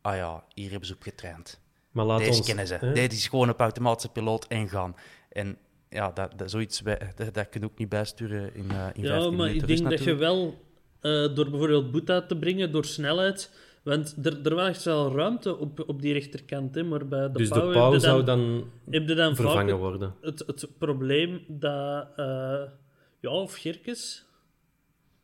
[0.04, 1.60] Ah ja, hier hebben ze op getraind.
[1.92, 2.46] maar laat Deze ons...
[2.46, 2.74] kennen ze.
[2.74, 2.94] hè?
[2.94, 4.96] Dit is gewoon op automatische piloot en gaan.
[5.30, 5.58] En
[5.90, 6.82] ja, dat, dat, zoiets,
[7.16, 9.70] dat, dat kun je ook niet bijsturen in, eh in Ja, 15 maar ik denk
[9.70, 10.58] rust dat je wel
[11.00, 13.52] eh, door bijvoorbeeld Boeta te brengen, door snelheid.
[13.84, 17.50] Want er, er was wel ruimte op, op die rechterkant, hè, maar bij de dus
[17.50, 18.40] de Pauw zou dan,
[18.86, 20.16] dan heb je dan vaak vervangen het- worden.
[20.22, 22.62] het, het probleem dat, eh,
[23.20, 24.26] ja, of Gerkes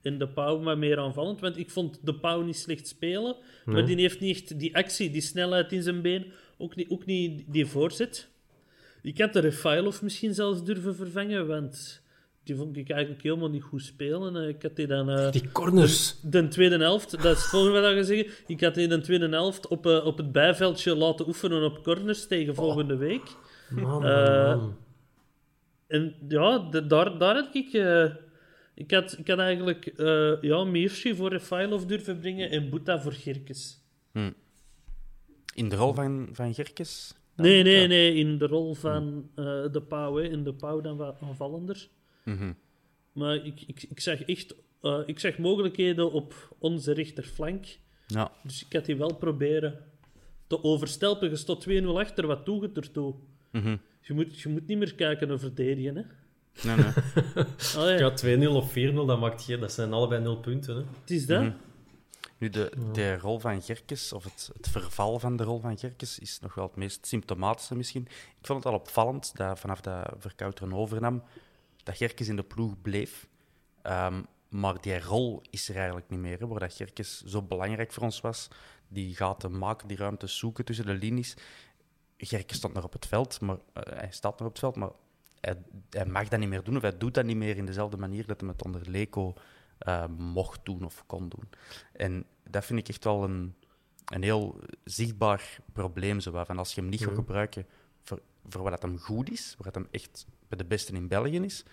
[0.01, 1.39] en de Pauw maar meer aanvallend.
[1.39, 3.35] Want ik vond de Pauw niet slecht spelen,
[3.65, 6.25] maar die heeft niet echt die actie, die snelheid in zijn been,
[6.57, 8.29] ook niet, ook niet die voorzet.
[9.01, 12.01] Ik had de Refailov misschien zelfs durven vervangen, want
[12.43, 14.35] die vond ik eigenlijk helemaal niet goed spelen.
[14.35, 15.09] Eh, Ik had die dan...
[15.09, 16.15] eh, Die corners.
[16.21, 18.27] de tweede helft, dat is het volgende wat ik ga zeggen.
[18.47, 22.27] Ik had in de tweede helft op, eh, op het bijveldje laten oefenen op corners
[22.27, 23.21] tegen volgende week.
[23.69, 24.75] Man, man.
[25.87, 27.73] En ja, de- daar, daar had ik...
[28.79, 33.13] ik, had, ik had eigenlijk eh ja, Mirci voor Refailov durven brengen en Boeta voor
[33.13, 33.83] Gerkes.
[35.53, 37.13] In de rol van, van Gerkes?
[37.35, 40.23] Nee, nee, nee, in de rol van eh, de pauw, hè.
[40.23, 41.87] in de pauw dan van aanvallender.
[42.23, 42.53] Mhm.
[43.11, 47.65] Maar ik, ik, ik zag echt eh, ik zag mogelijkheden op onze rechterflank.
[48.07, 48.31] Ja.
[48.43, 49.79] Dus ik had die wel proberen
[50.47, 51.29] te overstelpen.
[51.29, 53.15] Je stond 2-0 achter, wat doe je ertoe?
[53.51, 53.77] Mhm.
[54.01, 55.95] Je moet, je moet niet meer kijken naar verdedigen.
[55.95, 56.03] Hè?
[56.63, 56.91] Nee, nee.
[57.75, 60.75] Allee, Ja, 2-0 of 4-0, dat, maakt geen, dat zijn allebei 0 punten.
[60.75, 60.81] Hè.
[61.01, 61.41] Het is dat.
[61.41, 61.51] Mhm.
[62.39, 66.19] Nu, de, de rol van Gerkes, of het, het verval van de rol van Gerkes,
[66.19, 68.07] is nog wel het meest symptomatische misschien.
[68.39, 71.23] Ik vond het al opvallend dat vanaf dat Verkouteren overnam,
[71.83, 73.27] dat Gerkes in de ploeg bleef.
[73.81, 77.91] Ehm, maar die rol is er eigenlijk niet meer, hè, waar dat Gerkes zo belangrijk
[77.91, 78.47] voor ons was.
[78.87, 81.35] Die gaten maken, die ruimte zoeken tussen de linies.
[82.17, 84.91] Gerkes stond nog op het veld, maar, eh, hij staat nog op het veld, maar
[85.41, 85.55] hij,
[85.89, 88.25] hij mag dat niet meer doen, of hij doet dat niet meer in dezelfde manier
[88.25, 89.33] dat hij het onder Leco
[89.77, 91.49] eh, mocht doen of kon doen.
[91.93, 93.53] En dat vind ik echt wel een,
[94.05, 96.19] een heel zichtbaar probleem.
[96.19, 97.65] Zo, van als je hem niet gaat gebruiken
[98.03, 101.39] voor, voor wat hem goed is, waar dat hem echt bij de beste in België
[101.39, 101.63] is,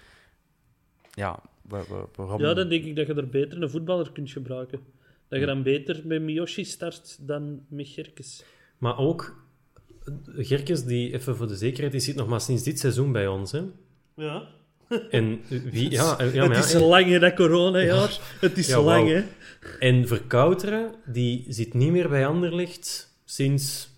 [1.10, 2.40] ja, wa- wa- waarom...
[2.40, 4.80] Ja, dan denk ik dat je er beter een voetballer kunt gebruiken.
[5.28, 8.44] Dat je dan beter met Miyoshi start dan met Gerkes.
[8.78, 9.45] Maar ook,
[10.36, 13.52] Gerkes, die, even voor de zekerheid, die zit nog maar sinds dit seizoen bij ons.
[13.52, 13.62] Hè.
[14.16, 14.48] Ja.
[15.10, 15.90] En wie...
[15.90, 18.20] Ja, ja, maar het ja, is lang, hè, dat coronajaar.
[18.40, 19.24] Het is Ja, lang, hè.
[19.78, 23.94] En Verkouteren, die zit niet meer bij Anderlecht sinds...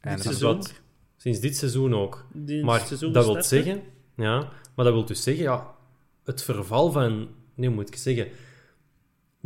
[0.00, 0.62] Dit seizoen.
[1.16, 2.26] Sinds dit seizoen ook.
[2.32, 3.82] Die in maar seizoen dat wil zeggen...
[4.16, 5.74] Ja, maar dat wil dus zeggen, ja,
[6.24, 7.28] het verval van...
[7.54, 8.28] Nee, hoe moet ik zeggen?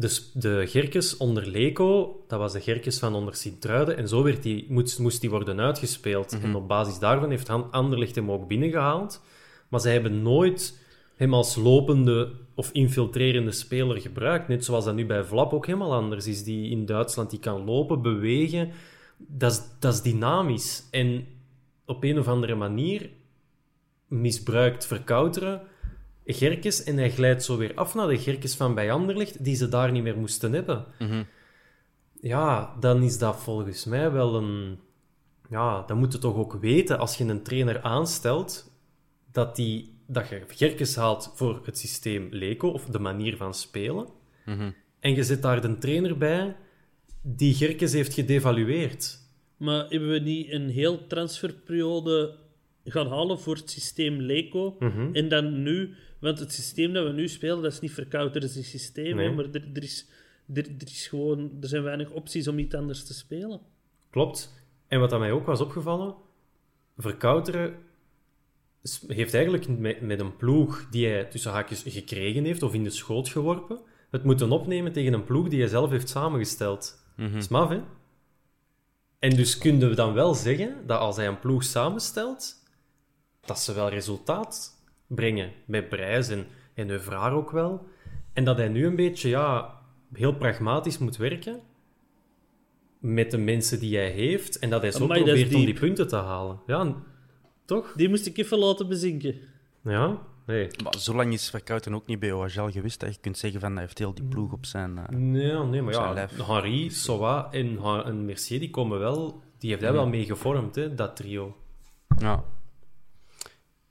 [0.00, 3.96] De, s- de Gerkes onder Leco, dat was de Gerkes van onder Sint-Truiden.
[3.96, 6.40] En zo werd die, moest, moest die worden uitgespeeld.
[6.42, 9.22] En op basis daarvan heeft Han- Anderlecht hem ook binnengehaald.
[9.68, 10.78] Maar zij hebben nooit
[11.16, 14.48] hem als lopende of infiltrerende speler gebruikt.
[14.48, 16.44] Net zoals dat nu bij Vlap ook helemaal anders is.
[16.44, 18.70] Die in Duitsland die kan lopen, bewegen.
[19.16, 20.82] Dat is, dat is dynamisch.
[20.90, 21.26] En
[21.86, 23.10] op een of andere manier
[24.08, 25.60] misbruikt Verkouteren
[26.32, 29.68] Gerkes en hij glijdt zo weer af naar de Gerkes van bij Anderlecht, die ze
[29.68, 30.84] daar niet meer moesten hebben.
[32.20, 34.78] Ja, dan is dat volgens mij wel een...
[35.50, 38.72] Ja, dan moet je toch ook weten, als je een trainer aanstelt,
[39.32, 44.06] dat, die, dat je Gerkes haalt voor het systeem Leco, of de manier van spelen.
[45.00, 46.56] En je zet daar de trainer bij
[47.22, 49.18] die Gerkes heeft gedevalueerd.
[49.56, 52.36] Maar hebben we niet een heel transferperiode
[52.90, 54.76] gaan halen voor het systeem Leco?
[54.78, 55.08] Mhm.
[55.12, 58.64] En dan nu, want het systeem dat we nu spelen, dat is niet verkouterd een
[58.64, 59.30] systeem, Nee.
[59.30, 60.06] maar er, er, is,
[60.54, 63.60] er, er is gewoon, er zijn weinig opties om iets anders te spelen.
[64.10, 64.66] Klopt.
[64.86, 66.14] En wat aan mij ook was opgevallen,
[66.98, 67.74] Verkouteren
[69.06, 72.90] heeft eigenlijk met, met een ploeg die hij tussen haakjes gekregen heeft of in de
[72.90, 77.06] schoot geworpen, het moeten opnemen tegen een ploeg die hij zelf heeft samengesteld.
[77.16, 77.80] Dat is maf, hè?
[79.18, 82.57] En dus kunnen we dan wel zeggen dat als hij een ploeg samenstelt,
[83.48, 85.52] dat ze wel resultaat brengen.
[85.64, 87.86] Met Brijs en, en Evraar ook wel.
[88.32, 89.74] En dat hij nu een beetje, ja,
[90.12, 91.60] heel pragmatisch moet werken
[92.98, 94.58] met de mensen die hij heeft.
[94.58, 96.60] En dat hij zo Amai, probeert om die punten te halen.
[96.66, 96.94] Ja,
[97.64, 97.92] toch?
[97.96, 99.34] Die moest ik even laten bezinken.
[99.82, 100.68] Ja, nee.
[100.84, 103.72] Maar zo lang is Verkouten ook niet bij OHL geweest dat je kunt zeggen van
[103.72, 104.98] hij heeft heel die ploeg op zijn...
[104.98, 106.46] eh, Nee, nee maar ja, lijf.
[106.46, 109.42] Henri, Soa en, Mercier, die komen wel...
[109.58, 111.56] Die heeft hij wel mee gevormd, hè, dat trio.
[112.18, 112.44] Ja.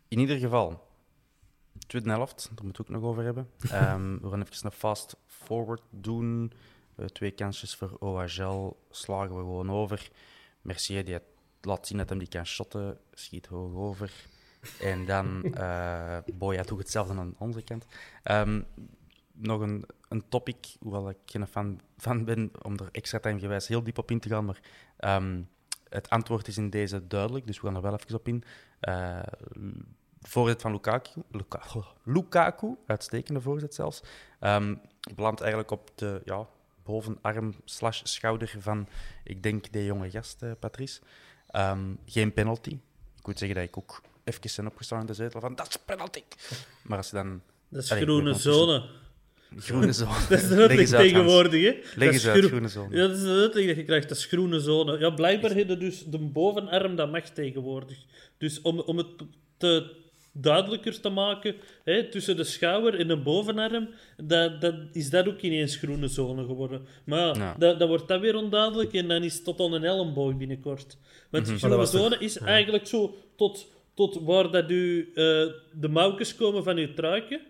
[0.07, 0.87] In ieder geval,
[1.87, 3.49] tweede helft, daar moeten we het ook nog over hebben.
[3.71, 6.51] Ehm, we gaan even een fast forward doen.
[6.95, 10.09] Eh, twee kansjes voor OHL slagen we gewoon over.
[10.61, 11.19] Mercier die
[11.61, 14.11] laat zien dat hem die kan shotten, schiet hoog over.
[14.81, 17.85] En dan eh Boya doet hetzelfde aan onze kant.
[18.23, 18.61] Ehm,
[19.31, 23.67] nog een, een topic, hoewel ik geen fan van ben, om er extra time gewijs
[23.67, 24.59] heel diep op in te gaan, maar
[24.97, 25.41] ehm,
[25.89, 28.43] het antwoord is in deze duidelijk, dus we gaan er wel even op in.
[28.79, 29.19] Eh
[30.21, 31.61] voorzet van Lukaku, Luka,
[32.03, 34.01] Lukaku, uitstekende voorzet zelfs,
[34.39, 34.75] ehm
[35.15, 36.47] belandt eigenlijk op de ja,
[36.83, 38.87] bovenarm slash schouder van,
[39.23, 40.99] ik denk, de jonge gast, eh, Patrice.
[41.47, 42.77] Ehm, geen penalty.
[43.19, 45.77] Ik moet zeggen dat ik ook even ben opgestaan in de zetel van, dat is
[45.77, 46.23] penalty.
[46.81, 47.41] Maar als je dan...
[47.69, 48.89] Dat is Allee, groene zone.
[49.55, 50.25] Groene zone.
[50.29, 50.89] Dat is Hans.
[50.89, 51.79] tegenwoordig, hè?
[51.95, 52.95] Leg eens is uit, groen- groene zone.
[52.95, 54.09] Ja, dat is uitleg dat je krijgt.
[54.09, 54.99] Dat is groene zone.
[54.99, 57.97] Ja, blijkbaar heb je dus de bovenarm, dat mag tegenwoordig.
[58.37, 59.07] Dus om, om het
[59.57, 59.95] te
[60.41, 63.89] duidelijker te maken, hè, tussen de schouder en de bovenarm,
[64.23, 66.85] dat, dat, is dat ook ineens groene zone geworden.
[67.05, 69.83] Maar ja, dat, dat wordt dat weer onduidelijk en dan is het tot aan een
[69.83, 70.97] elleboog binnenkort.
[71.29, 71.53] Want Mhm.
[71.53, 75.23] die dat groene zone is eigenlijk zo tot, tot waar dat u, eh,
[75.73, 77.41] de mouwtjes komen van uw truikje.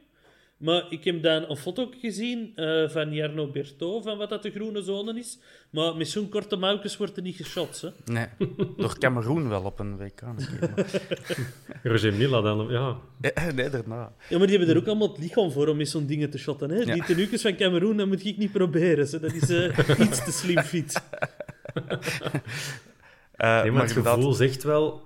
[0.57, 4.51] Maar ik heb dan een foto gezien eh, van Jarno Berto, van wat dat de
[4.51, 5.39] groene zone is.
[5.69, 7.89] Maar met zo'n korte mouwtjes wordt er niet geschot, hè.
[8.13, 8.25] Nee,
[8.77, 10.21] door Cameroen wel op een WK.
[11.83, 12.97] Roger Milla dan, ja.
[13.55, 14.13] Nee, daarna.
[14.29, 16.37] Ja, maar die hebben er ook allemaal het lichaam voor om met zo'n dingen te
[16.37, 16.85] shotten, hè.
[16.85, 17.05] Die Ja.
[17.05, 19.11] tenuukjes van Cameroen, dat moet ik niet proberen.
[19.21, 21.01] Dat is eh, iets te slim fit.
[23.33, 25.01] Eh, Nee, maar het gevoel zegt wel...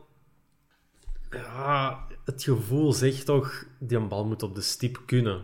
[1.32, 5.42] Ja, het gevoel zegt toch, die een bal moet op de stip kunnen.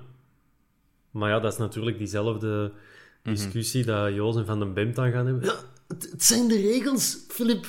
[1.12, 2.72] Maar ja, dat is natuurlijk diezelfde
[3.24, 5.46] discussie dat Joos en Van den Bemt dan gaan hebben.
[5.46, 5.56] Ja,
[5.88, 7.66] het, het zijn de regels, Filip.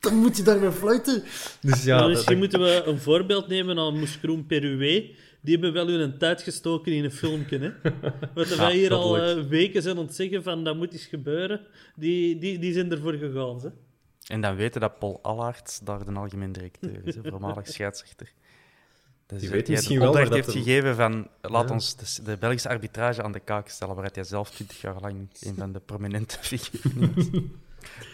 [0.00, 1.22] Dan moet je daarmee fluiten.
[1.60, 5.14] Dus ja, Maar misschien dat- moeten we een voorbeeld nemen aan Moeskroen Peruwe.
[5.40, 7.58] Die hebben wel hun tijd gestoken in een filmpje.
[7.58, 7.90] Hè?
[8.34, 11.60] Wat wij hier al eh, weken zijn aan het zeggen van dat moet eens gebeuren.
[11.96, 13.60] Die, die, die zijn ervoor gegaan.
[13.62, 13.68] Hè?
[14.26, 18.32] En dan weten dat Paul Allaert daar de algemeen directeur is, voormalig scheidsrechter.
[19.32, 21.74] Dus Die dat weet hij misschien de wel dat heeft gegeven van laat Ja.
[21.74, 25.28] ons de, de Belgische arbitrage aan de kaak stellen, waar hij zelf 20 jaar lang
[25.40, 27.26] een van de prominente figuren is.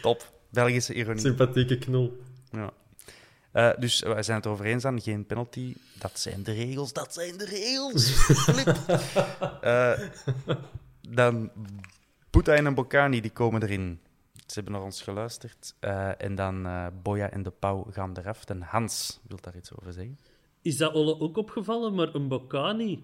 [0.03, 0.33] Top.
[0.51, 1.21] Belgische ironie.
[1.21, 2.21] sympathieke knul.
[2.51, 2.71] Ja.
[3.53, 5.75] Eh, dus wij zijn het over eens dan, geen penalty.
[5.99, 8.11] Dat zijn de regels, dat zijn de regels.
[8.11, 8.77] Flip.
[9.61, 9.93] Eh,
[11.09, 11.51] dan
[12.31, 14.01] Boeta en Bocani, die komen erin.
[14.47, 15.75] Ze hebben naar ons geluisterd.
[15.81, 18.45] Eh, en dan eh, Boya en de Pauw gaan eraf.
[18.45, 20.19] En Hans wil daar iets over zeggen.
[20.69, 21.95] Is dat Olle ook opgevallen?
[21.95, 23.01] Maar een Bocani,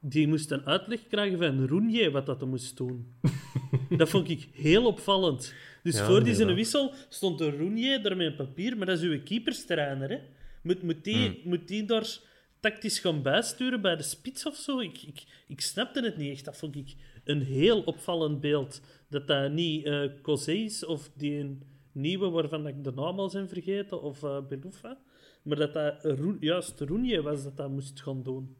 [0.00, 3.14] die moest een uitleg krijgen van Roenje wat dat moest doen.
[3.98, 5.54] dat vond ik heel opvallend.
[5.82, 8.98] Dus Ja, voor die zijn wissel stond de Roenje daar met een papier, maar dat
[8.98, 10.10] is uw keeperstrainer.
[10.10, 10.18] Hè?
[10.62, 12.18] Moet, moet, die, moet die daar
[12.60, 14.78] tactisch gaan bijsturen bij de spits of zo?
[14.78, 16.44] Ik, ik, ik snapte het niet echt.
[16.44, 18.80] Dat vond ik een heel opvallend beeld.
[19.08, 21.62] Dat dat niet eh Cosé is of die een
[21.92, 24.98] nieuwe waarvan ik de naam al zijn vergeten, of eh Beloufa.
[25.46, 28.56] Maar dat dat Roen- juist Roenje was dat dat moest gaan doen.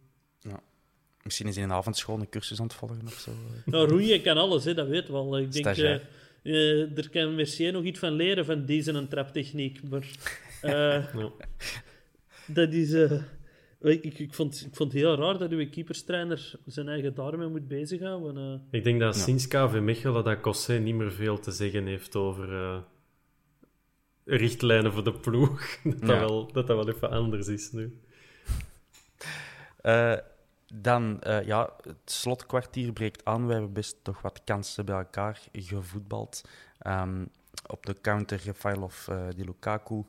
[1.23, 3.31] Misschien is hij een avondschool een cursus aan het volgen of zo.
[3.65, 5.39] Nou, Roenje kan alles, hè, dat weet wel.
[5.39, 5.95] Ik denk, eh,
[6.43, 9.81] eh, er kan Mercier nog iets van leren van deze een traptechniek.
[9.89, 10.07] Maar
[10.63, 11.31] eh, Ja.
[12.47, 12.93] dat is...
[12.93, 13.23] eh,
[13.81, 17.49] ik, ik, ik, vond, ik vond het heel raar dat uw keeperstrainer zijn eigen daarmee
[17.49, 18.37] moet bezighouden.
[18.71, 18.79] eh.
[18.79, 19.21] Ik denk dat Ja.
[19.23, 22.79] sinds KV Mechelen dat Cossé niet meer veel te zeggen heeft over eh,
[24.27, 25.61] richtlijnen voor de ploeg.
[25.85, 26.19] Dat, dat, Ja.
[26.19, 28.01] wel, dat dat wel even anders is nu.
[29.81, 30.17] Eh,
[30.75, 33.47] dan, eh, ja, het slotkwartier breekt aan.
[33.47, 36.43] We hebben best toch wat kansen bij elkaar gevoetbald.
[36.79, 37.25] Ehm,
[37.67, 40.05] op de counter Rafailov eh, die Lukaku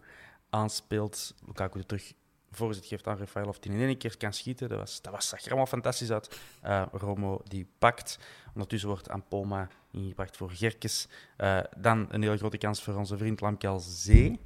[0.49, 1.33] aanspeelt.
[1.45, 2.13] Lukaku terug
[2.57, 4.69] voorzet geeft aan Rafailov die in één keer kan schieten.
[4.69, 6.39] Dat, was, dat was, zag er allemaal fantastisch uit.
[6.61, 8.19] Eh, Romo die pakt.
[8.53, 11.07] Ondertussen wordt Ampoma ingebracht voor Gerkes.
[11.37, 14.39] Eh, dan een hele grote kans voor onze vriend Lamkel Zee.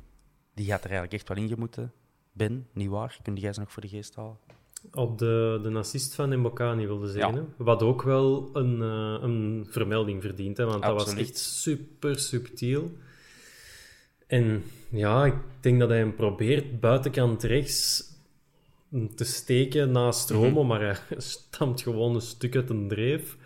[0.54, 1.94] Die had er eigenlijk echt wel in moeten.
[2.32, 3.18] Ben, niet waar?
[3.24, 4.38] Kun jij ze nog voor de geest halen?
[4.92, 7.36] Op de, de assist van Mbokani wilde zeggen.
[7.36, 7.64] Ja.
[7.64, 12.92] Wat ook wel een, eh, een vermelding verdient, hè, want dat was echt super subtiel.
[14.32, 18.04] En ja, ik denk dat hij hem probeert buitenkant rechts
[19.16, 23.38] te steken naast Romo, maar hij stamt gewoon een stuk uit een dreef,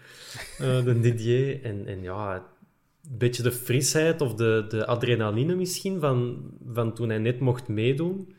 [0.59, 1.63] eh, de Didier.
[1.63, 6.43] En, en ja, een beetje de frisheid of de, de adrenaline misschien van,
[6.73, 8.35] van toen hij net mocht meedoen,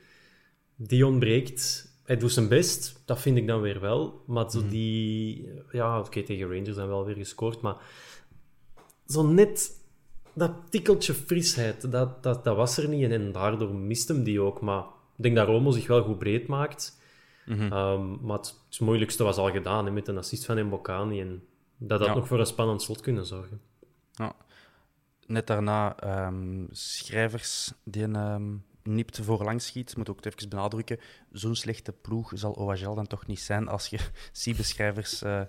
[0.76, 1.94] die ontbreekt.
[2.04, 4.22] Hij doet zijn best, dat vind ik dan weer wel.
[4.26, 5.48] Maar zo die...
[5.72, 7.76] Ja, oké, tegen Rangers dan wel weer gescoord, maar
[9.06, 9.84] zo net
[10.36, 13.04] dat tikkeltje frisheid, dat, dat, dat was er niet.
[13.04, 14.60] En, en daardoor mist hem die ook.
[14.60, 14.82] Maar
[15.16, 17.00] ik denk dat Romo zich wel goed breed maakt.
[17.46, 21.20] Ehm, maar het, het moeilijkste was al gedaan hè, met een assist van Mbokani.
[21.20, 21.44] En
[21.76, 22.14] dat had Ja.
[22.14, 23.60] nog voor een spannend slot kunnen zorgen.
[25.26, 29.96] Net daarna ehm, schrijvers die een ehm, nipt voorlangs schiet.
[29.96, 30.98] Moet ook even benadrukken.
[31.32, 33.98] Zo'n slechte ploeg zal OHL dan toch niet zijn als je
[34.32, 35.40] Siebe-schrijvers eh,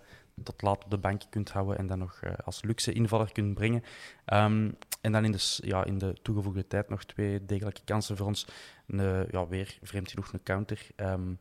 [0.44, 3.54] tot laat op de bank kunt houden en dan nog eh, als luxe invaller kunt
[3.54, 3.84] brengen.
[4.26, 4.72] Ehm,
[5.02, 8.48] en dan in de, ja, in de toegevoegde tijd nog twee degelijke kansen voor ons.
[8.88, 10.88] Een, eh, ja, weer vreemd genoeg een counter.
[10.96, 11.34] Ehm,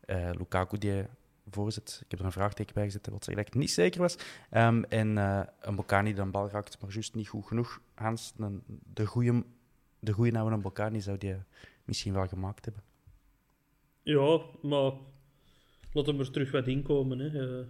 [0.00, 1.04] eh, Lukaku die
[1.50, 2.00] voorzet.
[2.04, 4.16] Ik heb er een vraagteken bij gezet, dat dat ik niet zeker was.
[4.50, 5.16] Ehm, en
[5.60, 7.80] een Bocani die een bal raakt, maar juist niet goed genoeg.
[7.94, 9.44] Hans, een- de goede
[9.98, 11.36] de goeie oude Bocani zou die
[11.84, 12.82] misschien wel gemaakt hebben.
[14.02, 14.92] Ja, maar
[15.92, 17.18] laat hem er terug wat inkomen.
[17.18, 17.64] Hè.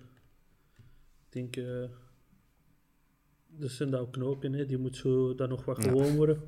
[1.34, 1.56] Denk...
[1.56, 1.84] eh
[3.56, 4.66] dat zijn dat ook knoken, hè.
[4.66, 5.88] die moet zo dan nog wat Ja.
[5.88, 6.42] gewoon worden.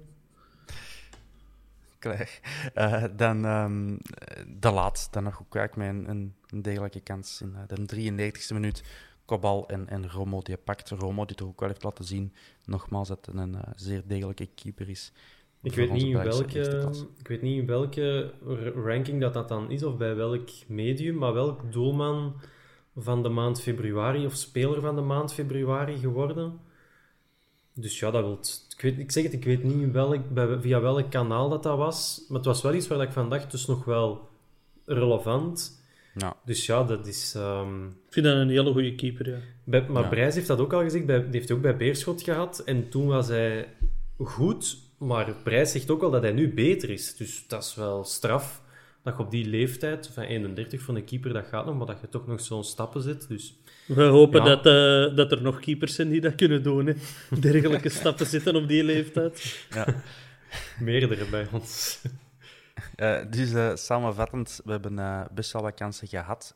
[1.99, 2.41] Klaar.
[2.75, 3.97] Eh, dan ehm,
[4.61, 8.53] de laat, dan nog ook kwijt met een, een, degelijke kans in eh, de 93e
[8.55, 8.83] minuut.
[9.25, 10.91] Kobal en, en Romo die pakt.
[10.91, 12.33] Romo die toch ook wel heeft laten zien,
[12.65, 15.13] nogmaals, dat hij een eh, zeer degelijke keeper is.
[15.63, 18.33] Ik weet, niet in welke, ik weet niet in welke
[18.75, 22.41] ranking dat, dat dan is, of bij welk medium, maar welk doelman
[22.99, 26.61] van de maand februari of speler van de maand februari geworden.
[27.73, 28.39] Dus ja, dat wil.
[28.77, 31.77] Ik, weet, ik zeg het, ik weet niet welk, bij, via welk kanaal dat, dat
[31.79, 32.25] was.
[32.29, 34.29] Maar het was wel iets waar ik van dacht, dus nog wel
[34.85, 35.81] relevant.
[36.15, 36.37] Ja.
[36.45, 37.35] Dus ja, dat is.
[37.37, 39.39] ehm, Ik vind dat een hele goede keeper, ja.
[39.65, 40.09] bij, maar Ja.
[40.09, 42.59] Brijs heeft dat ook al gezegd, bij, die heeft hij ook bij Beerschot gehad.
[42.59, 43.69] En toen was hij
[44.19, 47.17] goed, maar Prijs zegt ook al dat hij nu beter is.
[47.17, 48.63] Dus dat is wel straf
[49.07, 52.01] dat je op die leeftijd, van 31 van een keeper, dat gaat nog, maar dat
[52.01, 53.29] je toch nog zo'n stappen zet.
[53.29, 53.55] Dus
[53.87, 54.57] We hopen Ja.
[54.57, 54.67] dat,
[55.11, 56.87] eh, dat er nog keepers zijn die dat kunnen doen.
[56.87, 56.95] Hè.
[57.41, 59.67] Dergelijke stappen zitten op die leeftijd.
[60.81, 61.99] meerdere bij ons.
[62.97, 66.55] Eh, dus eh, samenvattend, we hebben eh, best wel wat kansen gehad.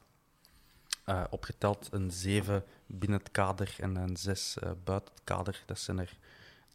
[1.04, 5.62] Eh, opgeteld een 7 binnen het kader en een 6 eh, buiten het kader.
[5.66, 6.16] Dat zijn er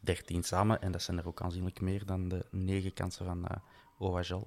[0.00, 3.56] 13 samen en dat zijn er ook aanzienlijk meer dan de 9 kansen van eh
[3.98, 4.42] OHL eh,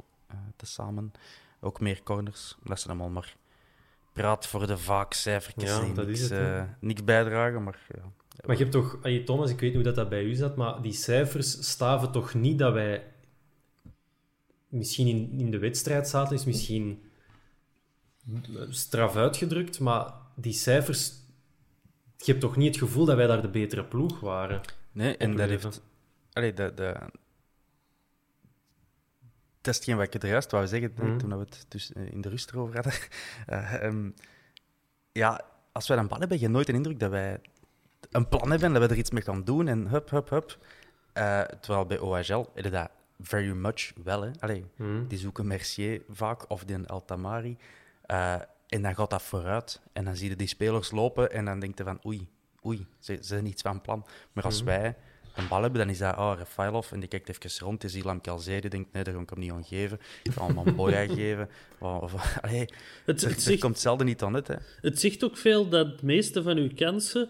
[0.56, 1.12] tezamen.
[1.60, 2.58] Ook meer corners.
[2.64, 3.36] Dat zijn allemaal maar
[4.14, 6.60] praat voor de vaak cijfertjes Ja, dat is niks, het, hè.
[6.60, 7.64] eh, niks bijdragen.
[7.64, 8.12] Maar, ja.
[8.46, 10.56] Maar je hebt toch, allee, Thomas, ik weet niet hoe dat, dat bij u zat,
[10.56, 13.04] maar die cijfers staven toch niet dat wij
[14.68, 17.04] misschien in, in de wedstrijd zaten, is misschien
[18.70, 21.12] straf uitgedrukt, maar die cijfers,
[22.18, 24.62] je hebt toch niet het gevoel dat wij daar de betere ploeg waren?
[24.92, 25.82] Nee, en dat heeft...
[26.34, 26.96] Allee, de, de...
[29.62, 31.18] Dat is hetgeen wat ik er juist wou zeggen hè, Mhm.
[31.18, 32.94] toen we het dus eh, in de rust erover hadden.
[33.46, 34.10] Eh, ehm,
[35.12, 35.42] ja,
[35.72, 37.42] als wij een bal hebben, heb je nooit de indruk dat wij
[38.12, 40.58] een plan hebben, dat we er iets mee gaan doen en hup, hup, hup.
[41.14, 42.90] Eh, terwijl bij OHL dat
[43.22, 44.22] very much wel.
[44.22, 44.32] Hè.
[44.40, 45.08] Allee, Mhm.
[45.08, 47.58] Die zoeken Mercier vaak, of die Altamari.
[48.02, 48.34] Eh,
[48.68, 49.82] en dan gaat dat vooruit.
[49.94, 52.28] En dan zie je die spelers lopen en dan denk je van oei,
[52.66, 54.06] oei, ze, ze zijn iets van plan.
[54.34, 54.96] Maar als wij
[55.40, 56.92] een bal hebben, dan is dat, oh, Rafailov.
[56.92, 59.30] En die kijkt even rond, die ziet Lam Calzee, die denkt, nee, daar ga ik
[59.30, 60.00] hem niet aan geven.
[60.24, 61.50] Ik ga hem aan Boya geven.
[61.80, 62.66] Of, of, allee,
[63.06, 64.56] Het, er, komt zelden niet aan het, hè.
[64.82, 67.30] het zegt ook veel dat het meeste van uw kansen,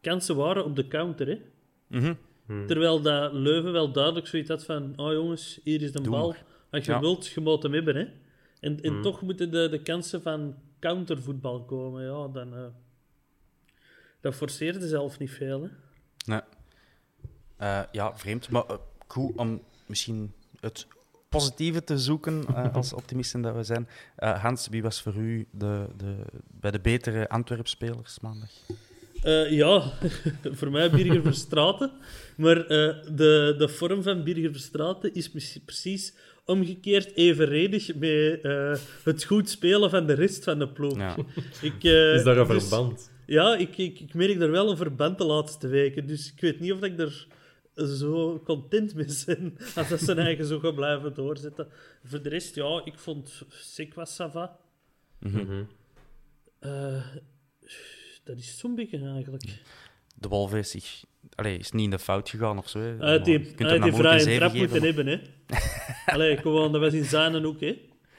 [0.00, 1.26] kansen waren op de counter.
[1.28, 1.40] Hè?
[1.86, 2.14] Mhm.
[2.66, 6.28] Terwijl dat Leuven wel duidelijk zoiets had van oh jongens, hier is de Doe bal.
[6.28, 6.44] maar.
[6.70, 7.00] Als je Ja.
[7.00, 7.96] wilt, je moet hem hebben.
[7.96, 8.04] Hè?
[8.60, 12.02] En, en toch moeten de, de kansen van countervoetbal komen.
[12.04, 12.60] Ja, dan, eh
[14.20, 15.62] dat forceerde zelf niet veel.
[15.62, 15.68] Hè?
[17.56, 18.50] Eh, ja, vreemd.
[18.50, 18.64] Maar
[19.06, 20.86] goed om misschien het
[21.28, 23.88] positieve te zoeken eh, als optimisten dat we zijn.
[24.16, 26.14] Eh, Hans, wie was voor u de, de,
[26.60, 28.50] bij de betere Antwerp-spelers maandag?
[29.22, 29.82] Eh, ja,
[30.58, 31.90] voor mij Birger Verstraeten.
[32.36, 35.30] Maar eh, de, de vorm van Birger Verstraeten is
[35.64, 40.96] precies omgekeerd evenredig met eh, het goed spelen van de rest van de ploeg.
[40.96, 41.16] Ja.
[41.62, 43.10] Ik, eh, Is daar een dus- verband?
[43.26, 46.06] Ja, ik, ik, ik merk er wel een verband de laatste weken.
[46.06, 47.26] Dus ik weet niet of ik er
[47.76, 51.68] zo content mee ben als dat zijn eigen zo gaat blijven doorzetten.
[52.04, 54.56] Voor de rest, ja, ik vond Sik was Sava.
[55.18, 55.62] Mhm.
[56.58, 57.06] Eh,
[58.24, 59.42] dat is zo'n beetje eigenlijk.
[60.14, 61.04] De Wolf is, zich,
[61.34, 62.78] allee, is niet in de fout gegaan of zo.
[62.78, 62.96] hè.
[62.98, 65.20] Hij had die, Je kunt dan die vrije trap geven, moeten hebben, hè.
[66.06, 67.78] Allee, gewoon, dat was in zijn hoek, hè.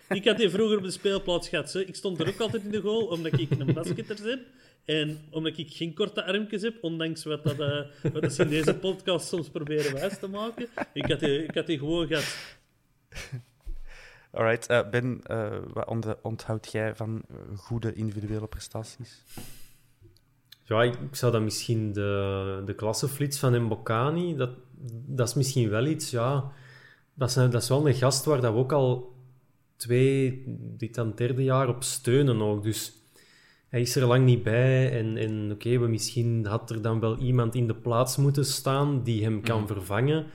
[0.10, 1.80] Ik had die vroeger op de speelplaats gehad, hè.
[1.82, 4.46] Ik stond er ook altijd in de goal, omdat ik een basketter ben.
[4.88, 8.76] En omdat ik geen korte armpjes heb, ondanks wat, dat, eh, wat ze in deze
[8.76, 10.68] podcast soms proberen wijs te maken.
[10.94, 12.38] Ik had die, ik had die gewoon gehad.
[14.32, 17.22] Alright, eh, Ben, eh, wat ont- onthoud jij van
[17.56, 19.24] goede individuele prestaties?
[20.64, 24.50] Ja, ik, ik zou dan misschien de, de klasseflits van Mbokani, dat,
[25.06, 26.52] dat is misschien wel iets, ja...
[27.14, 29.16] Dat is, een- dat is wel een gast waar dat we ook al
[29.76, 30.44] twee,
[30.78, 32.64] dit dan derde jaar op steunen ook.
[32.64, 32.94] Dus
[33.70, 37.18] hij is er lang niet bij en, en oké, we misschien had er dan wel
[37.18, 40.26] iemand in de plaats moeten staan die hem kan vervangen.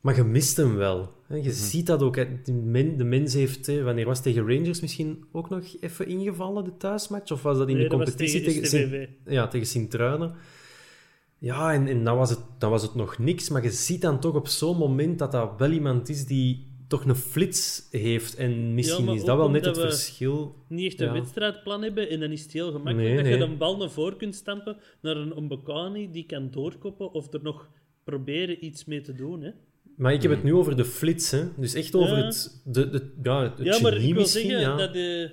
[0.00, 1.12] Maar je mist hem wel.
[1.26, 1.36] hè.
[1.36, 2.14] Je ziet dat ook.
[2.44, 6.06] De, men, de mens heeft, hè, wanneer was het tegen Rangers misschien ook nog even
[6.06, 7.30] ingevallen, de thuismatch?
[7.32, 10.34] Of was dat in Nee, de competitie tegen tegen, ja, tegen Sint-Truiden?
[11.38, 13.48] Ja, en, en dan, was het, dan was het nog niks.
[13.48, 17.04] Maar je ziet dan toch op zo'n moment dat dat wel iemand is die toch
[17.04, 18.34] een flits heeft.
[18.36, 20.54] En misschien is dat wel net het verschil.
[20.68, 21.12] Niet echt een Ja.
[21.12, 23.36] wedstrijdplan hebben en dan is het heel gemakkelijk Nee, dat nee.
[23.38, 27.42] je een bal naar voren kunt stampen naar een Mbokani die kan doorkoppen of er
[27.42, 27.68] nog
[28.04, 29.50] proberen iets mee te doen, hè.
[29.96, 31.44] Maar ik heb het nu over de flits, hè.
[31.56, 32.24] Dus echt over Ja.
[32.24, 34.76] het, de, de, ja, het Ja, maar genie ik wil zeggen ja.
[34.76, 35.28] dat, eh,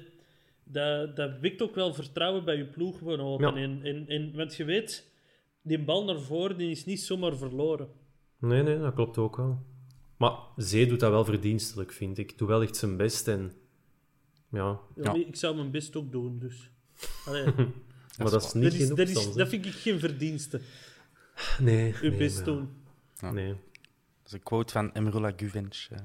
[0.63, 3.47] dat dat wekt ook wel vertrouwen bij je ploeggenoten.
[3.55, 3.61] Ja.
[3.61, 5.11] En, en, en, want je weet,
[5.63, 7.87] die bal naar voren die is niet zomaar verloren.
[8.39, 9.59] Nee, nee, dat klopt ook wel.
[10.19, 12.37] Maar Zee doet dat wel verdienstelijk, vind ik.
[12.37, 13.51] Doet wel echt zijn best en...
[14.49, 14.79] Ja.
[15.13, 16.69] Ik zou mijn best ook doen, dus.
[17.25, 17.45] Allee,
[18.17, 19.33] maar dat is niet dat, is, genoeg dat, is, soms, hè.
[19.33, 20.61] dat vind ik geen verdienste.
[21.59, 22.69] Nee, Uw nee, best maar- doen.
[23.15, 23.31] Ja.
[23.31, 23.47] Nee.
[23.47, 23.57] Dat
[24.25, 25.87] is een quote van Emrula Guvenc.
[25.89, 25.97] eh.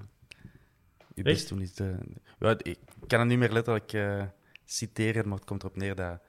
[1.14, 1.24] Uw Echt?
[1.24, 1.96] best doen is de...
[2.38, 4.24] Ja, ik kan het niet meer letterlijk eh,
[4.64, 6.20] citeren, maar het komt erop neer dat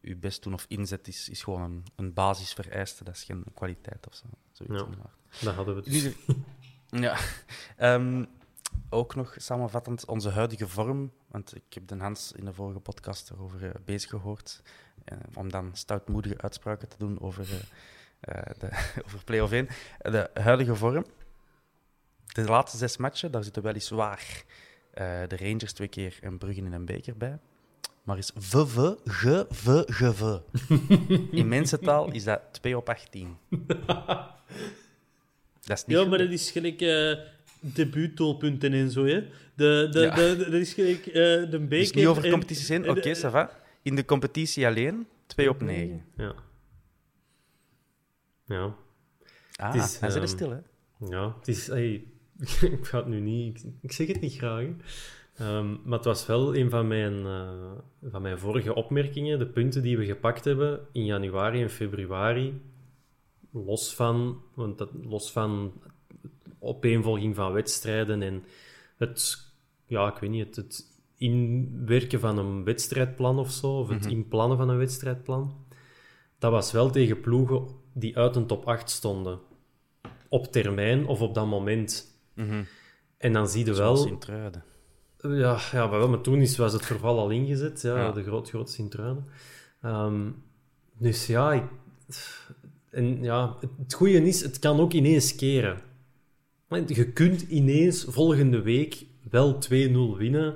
[0.00, 3.04] je best doen of inzet is, is gewoon een, een basisvereiste.
[3.04, 4.24] Dat is geen kwaliteit of zo.
[4.52, 5.10] Zoiets Ja.
[5.42, 6.12] Dat hadden we dus.
[6.90, 7.18] Ja.
[7.76, 8.24] Ehm,
[8.90, 11.12] ook nog samenvattend onze huidige vorm.
[11.26, 14.62] Want ik heb de Hans in de vorige podcast erover eh, bezig gehoord.
[15.04, 17.68] eh, om dan stoutmoedige uitspraken te doen over,
[18.20, 18.68] eh, de,
[19.04, 19.68] over play-off 1.
[19.98, 21.04] De huidige vorm.
[22.26, 24.44] De laatste zes matchen, daar zitten weliswaar
[24.90, 27.38] eh de Rangers twee keer en Bruggen in een beker bij.
[28.02, 30.38] Maar is VV, ge, v, ge, v.
[31.40, 33.36] In mensentaal is dat 2 op 18.
[35.66, 36.10] Dat is niet Ja, goed.
[36.10, 36.80] maar dat is gelijk
[37.60, 39.20] debuutdoelpunten en zo, hè.
[39.54, 40.14] De, de, Ja.
[40.14, 41.68] de, de- dat is gelijk eh, de beker...
[41.68, 42.84] Dus niet over competities heen.
[42.84, 43.50] en- Oké, ça va.
[43.82, 46.04] In de competitie alleen, 2 op 9.
[46.16, 46.34] Ja.
[48.46, 48.74] Ja.
[49.56, 50.58] Ah, Het is, er ehm, stil, hè?
[51.08, 51.68] Ja, het is...
[51.68, 51.92] ey,
[52.76, 53.64] ik ga het nu niet...
[53.64, 54.64] ik- Ik zeg het niet graag.
[55.36, 57.72] Ehm, maar het was wel een van mijn, eh,
[58.10, 59.38] van mijn vorige opmerkingen.
[59.38, 62.60] De punten die we gepakt hebben in januari en februari.
[63.64, 64.42] Los van...
[64.54, 65.72] Want dat, los van
[66.58, 68.44] opeenvolging van wedstrijden en
[68.96, 69.44] het...
[69.86, 70.46] Ja, ik weet niet.
[70.46, 70.84] Het, het
[71.16, 73.78] inwerken van een wedstrijdplan of zo.
[73.78, 75.64] Of het inplannen van een wedstrijdplan.
[76.38, 79.38] Dat was wel tegen ploegen die uit een top 8 stonden
[80.28, 82.18] op termijn of op dat moment.
[83.18, 84.06] En dan zie je wel...
[84.06, 84.64] in Truiden.
[85.20, 88.12] Ja, ja maar, wel, maar toen is, was het verval al ingezet, ja, Ja.
[88.12, 89.26] de groot, groot Sint-Truiden.
[89.82, 90.30] Ehm,
[90.98, 91.64] dus ja, ik,
[92.96, 95.80] en ja, het, goede is, het kan ook ineens keren.
[96.86, 99.58] Je kunt ineens volgende week wel 2-0
[100.16, 100.54] winnen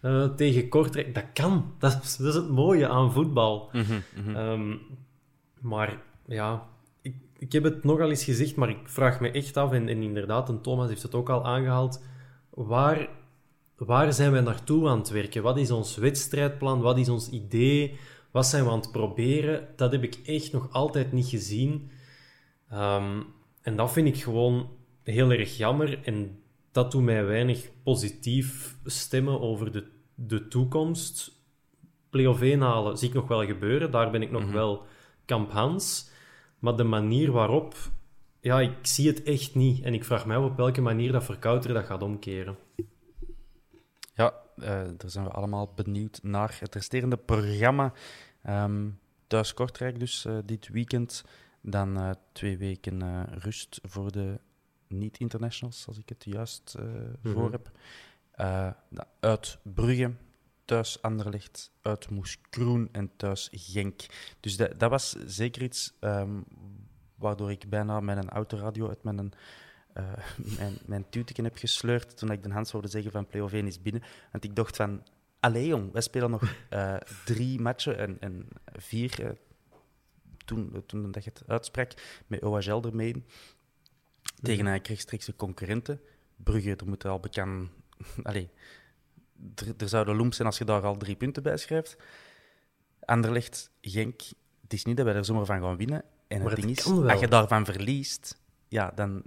[0.00, 1.14] eh, tegen Kortrijk.
[1.14, 1.64] Dat kan.
[1.78, 3.70] Dat is, dat is het mooie aan voetbal.
[4.34, 4.76] Ehm,
[5.60, 6.66] maar ja,
[7.02, 10.02] ik, ik heb het nogal eens gezegd, maar ik vraag me echt af, en, en
[10.02, 12.02] inderdaad, en Thomas heeft het ook al aangehaald,
[12.50, 13.08] waar,
[13.76, 15.42] waar zijn wij naartoe aan het werken?
[15.42, 16.80] Wat is ons wedstrijdplan?
[16.80, 17.98] Wat is ons idee?
[18.34, 19.68] Wat zijn we aan het proberen?
[19.76, 21.90] Dat heb ik echt nog altijd niet gezien.
[22.70, 23.22] Ehm,
[23.60, 24.68] en dat vind ik gewoon
[25.02, 26.02] heel erg jammer.
[26.02, 31.32] En dat doet mij weinig positief stemmen over de, de toekomst.
[32.10, 33.90] Play-off 1 halen zie ik nog wel gebeuren.
[33.90, 34.82] Daar ben ik nog wel
[35.24, 36.10] kamp Hans.
[36.58, 37.74] Maar de manier waarop...
[38.40, 39.82] Ja, ik zie het echt niet.
[39.82, 42.56] En ik vraag mij af op welke manier dat Verkouter dat gaat omkeren.
[44.14, 46.56] Ja, eh, daar zijn we allemaal benieuwd naar.
[46.60, 47.92] Het resterende programma.
[48.42, 48.88] Ehm,
[49.26, 51.24] thuis Kortrijk dus eh, dit weekend.
[51.60, 54.40] Dan eh, twee weken rust voor de
[54.88, 56.84] niet-internationals, als ik het juist eh,
[57.22, 57.70] voor heb.
[58.88, 60.12] Nou, uit Brugge,
[60.64, 64.06] thuis Anderlecht, uit Moeskroen en thuis Genk.
[64.40, 66.40] Dus dat, dat was zeker iets ehm,
[67.14, 69.32] waardoor ik bijna met een autoradio uit mijn,
[69.94, 70.12] eh
[70.58, 74.02] mijn, mijn heb gesleurd toen ik de Hans hoorde zeggen van play-off 1 is binnen.
[74.32, 75.02] Want ik dacht van,
[75.40, 79.30] allee jong, wij spelen nog eh, drie matchen en, en vier eh,
[80.44, 81.92] toen, toen dat je het uitsprak,
[82.26, 83.24] met OHL ermee.
[84.42, 86.00] Tegen eigenlijk rechtstreekse concurrenten.
[86.36, 87.70] Brugge, er moet al bekend...
[88.22, 88.50] Allee,
[89.54, 91.96] er, er zouden loemp zijn als je daar al drie punten bij schrijft.
[93.00, 94.20] Anderlecht, Genk,
[94.62, 96.04] het is niet dat wij er zomaar van gaan winnen.
[96.28, 99.22] En Maar het ding is, als je daarvan verliest, ja, dan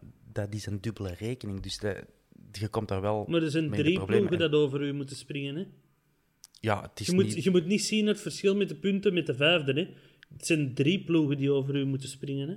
[0.45, 1.59] dat is een dubbele rekening.
[1.61, 2.03] Dus dat,
[2.51, 5.55] je komt daar wel Maar er zijn drie ploegen En- dat over u moeten springen,
[5.55, 5.65] hè.
[6.59, 7.43] Ja, het is Je moet, niet...
[7.43, 9.87] je moet niet zien het verschil met de punten met de vijfde, hè.
[10.35, 12.55] Het zijn drie ploegen die over u moeten springen, hè.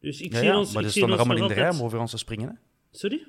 [0.00, 0.74] Dus ik Ja, zie ja, ons...
[0.74, 2.48] maar ze staan er allemaal in de rij om over ons te springen.
[2.48, 2.54] Hè?
[2.98, 3.26] Sorry?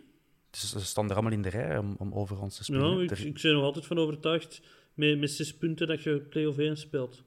[0.49, 2.97] Dus ze staan er allemaal in de rij om, om over ons te springen.
[2.97, 4.61] Ja, ik, ik ben er nog altijd van overtuigd
[4.93, 7.23] met, met zes punten dat je play-off 1 speelt.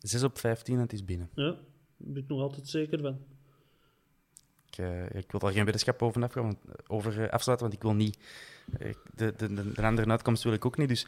[0.00, 1.30] 6 op 15 en het is binnen.
[1.34, 1.56] Ja, daar
[1.96, 3.18] ben ik nog altijd zeker van.
[4.72, 7.82] Ik, eh, ik wil daar geen wetenschap over, afgaan, want, over eh, afsluiten, want ik
[7.88, 8.18] wil niet...
[8.78, 11.06] eh, de, de, de, de andere uitkomst wil ik ook niet, dus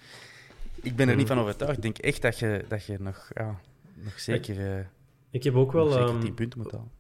[0.83, 1.77] ik ben er niet van overtuigd.
[1.77, 3.61] Ik denk echt dat je, dat je nog, ja,
[3.95, 4.85] nog zeker, eh,
[5.31, 6.91] Ik heb ook wel ehm, 10 punten moet halen.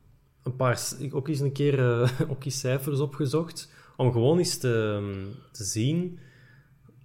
[0.42, 4.58] een paar, ik ook eens een keer eh, ook eens cijfers opgezocht, om gewoon eens
[4.58, 6.18] te, ehm, te zien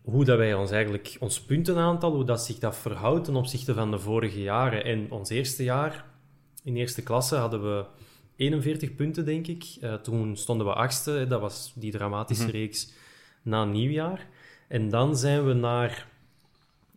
[0.03, 3.91] hoe dat wij ons eigenlijk, ons puntenaantal, hoe dat zich dat verhoudt ten opzichte van
[3.91, 4.83] de vorige jaren.
[4.83, 6.05] En ons eerste jaar,
[6.63, 7.85] in eerste klasse, hadden we
[8.39, 9.63] 41 punten, denk ik.
[9.81, 12.93] Eh, toen stonden we achtste, hè, dat was die dramatische reeks
[13.41, 14.27] na nieuwjaar.
[14.67, 16.07] En dan zijn we naar,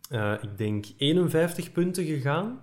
[0.09, 2.59] eh, ik denk, 51 punten gegaan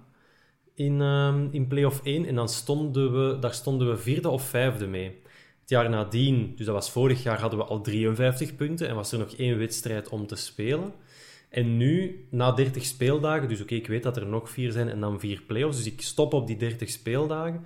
[0.74, 2.26] in, ehm in play-off 1.
[2.26, 5.20] En dan stonden we, daar stonden we vierde of vijfde mee.
[5.60, 9.12] Het jaar nadien, dus dat was vorig jaar, hadden we al 53 punten en was
[9.12, 10.92] er nog één wedstrijd om te spelen.
[11.48, 15.00] En nu, na 30 speeldagen, dus oké, ik weet dat er nog vier zijn en
[15.00, 17.64] dan vier play-offs, dus ik stop op die 30 speeldagen.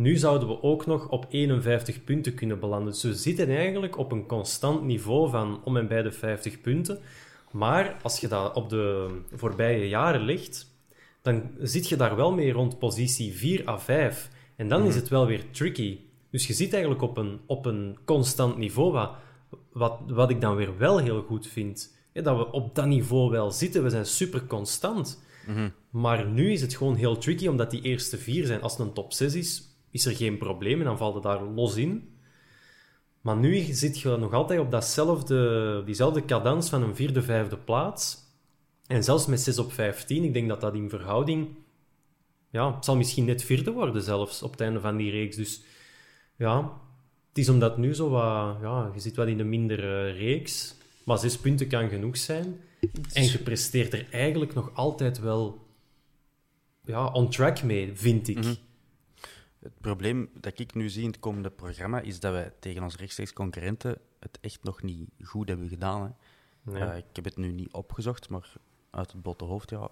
[0.00, 2.92] Nu zouden we ook nog op 51 punten kunnen belanden.
[2.92, 6.98] Dus we zitten eigenlijk op een constant niveau van om en bij de 50 punten.
[7.50, 10.74] Maar als je dat op de voorbije jaren legt,
[11.22, 14.30] dan zit je daar wel mee rond positie 4 à 5.
[14.56, 15.98] En dan is het wel weer tricky.
[16.30, 19.10] Dus je zit eigenlijk op een, op een constant niveau, wat,
[19.72, 21.96] wat, wat ik dan weer wel heel goed vind.
[22.12, 25.22] Dat we op dat niveau wel zitten, we zijn super constant.
[25.90, 28.62] Maar nu is het gewoon heel tricky, omdat die eerste vier zijn.
[28.62, 31.42] Als het een top 6 is, is er geen probleem en dan valt het daar
[31.42, 32.18] los in.
[33.20, 38.18] Maar nu zit je nog altijd op datzelfde, diezelfde cadans van een vierde, vijfde plaats.
[38.86, 41.48] En zelfs met 6 op 15, ik denk dat dat in verhouding...
[42.50, 45.36] Ja, het zal misschien net vierde worden zelfs, op het einde van die reeks.
[45.36, 45.62] Dus
[46.36, 46.80] ja,
[47.28, 48.56] het is omdat nu zo wat...
[48.60, 50.74] Ja, je zit wel in een mindere reeks.
[51.04, 52.60] Maar zes punten kan genoeg zijn.
[53.12, 55.66] En je presteert er eigenlijk nog altijd wel...
[56.84, 58.44] Ja, on track mee, vind ik.
[59.60, 62.96] Het probleem dat ik nu zie in het komende programma is dat wij tegen onze
[62.96, 66.02] rechtstreeks concurrenten het echt nog niet goed hebben gedaan.
[66.02, 66.08] Hè.
[66.72, 66.82] Nee.
[66.82, 68.52] Eh, ik heb het nu niet opgezocht, maar
[68.90, 69.88] uit het blote hoofd ja,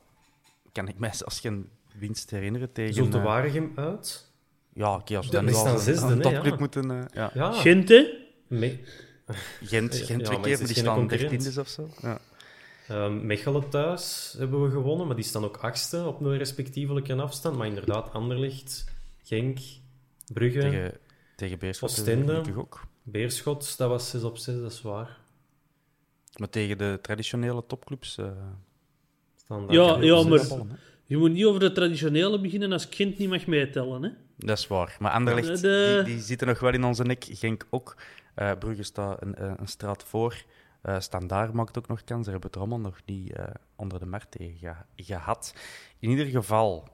[0.72, 2.94] kan ik mij zelfs geen winst herinneren tegen...
[2.94, 4.30] Zult de eh, Waregem uit?
[4.72, 6.58] Ja, oké, als we dan dan al zesde, een hè, topclub ja.
[6.58, 6.90] moeten...
[6.90, 7.30] eh, ja.
[7.34, 8.26] Ja, Gent, hè?
[8.46, 8.78] Me
[9.62, 11.88] Gent, twee keer, maar die geen staan dertiende of zo.
[12.00, 12.20] Ja.
[12.88, 17.56] Ehm, Mechelen thuis hebben we gewonnen, maar die staan ook achtste op een respectievelijke afstand.
[17.56, 18.84] Maar inderdaad, Anderlecht,
[19.29, 19.59] Genk,
[20.33, 20.93] Brugge, Tegen,
[21.37, 22.43] tegen Beerschot Oostende.
[22.57, 22.87] ook.
[23.03, 25.18] Beerschot, dat was 6 op 6, dat is waar.
[26.37, 28.18] Maar tegen de traditionele topclubs...
[28.18, 28.31] eh
[29.37, 30.79] Staan daar Ja, ja, maar- ballen.
[31.05, 34.11] Je moet niet over de traditionele beginnen als Gent niet mag meetellen, hè?
[34.37, 34.97] Dat is waar.
[34.99, 37.24] Maar Anderlecht, De- die, die zitten nog wel in onze nek.
[37.31, 37.97] Genk ook.
[38.35, 40.43] Eh Brugge staat een, eh, een straat voor.
[40.83, 42.24] Eh Standaard maakt ook nog kans.
[42.24, 43.45] Daar hebben we het er allemaal nog niet eh,
[43.76, 45.55] onder de markt tegen geha- gehad.
[45.99, 46.89] In ieder geval,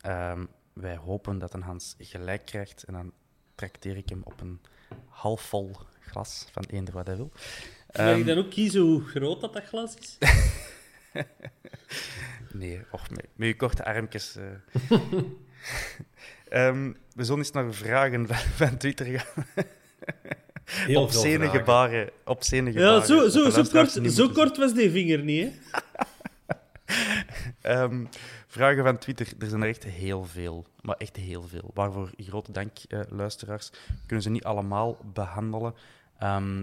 [0.00, 0.44] ehm,
[0.80, 2.82] wij hopen dat een Hans gelijk krijgt.
[2.82, 3.12] En dan
[3.54, 4.60] trakteer ik hem op een
[5.08, 7.30] halfvol glas van eender wat hij wil.
[7.96, 10.18] Mag ik dan ook kiezen hoe groot dat, dat glas is?
[12.52, 14.36] Nee, och, met, met je korte armpjes.
[14.36, 14.44] eh.
[16.48, 19.44] Ehm, we zullen eens naar vragen van, van Twitter gaan.
[20.64, 21.50] Heel op vragen.
[21.50, 22.10] gebaren.
[22.24, 22.42] Op.
[22.42, 25.78] Ja, zo, zo, zo, kort, zo kort was die vinger niet, hè?
[27.72, 28.04] Ehm,
[28.50, 30.66] vragen van Twitter, er zijn er echt heel veel.
[30.80, 31.70] Maar echt heel veel.
[31.74, 33.70] Waarvoor grote dank, eh, luisteraars.
[34.06, 35.74] Kunnen ze niet allemaal behandelen.
[36.18, 36.60] Ehm,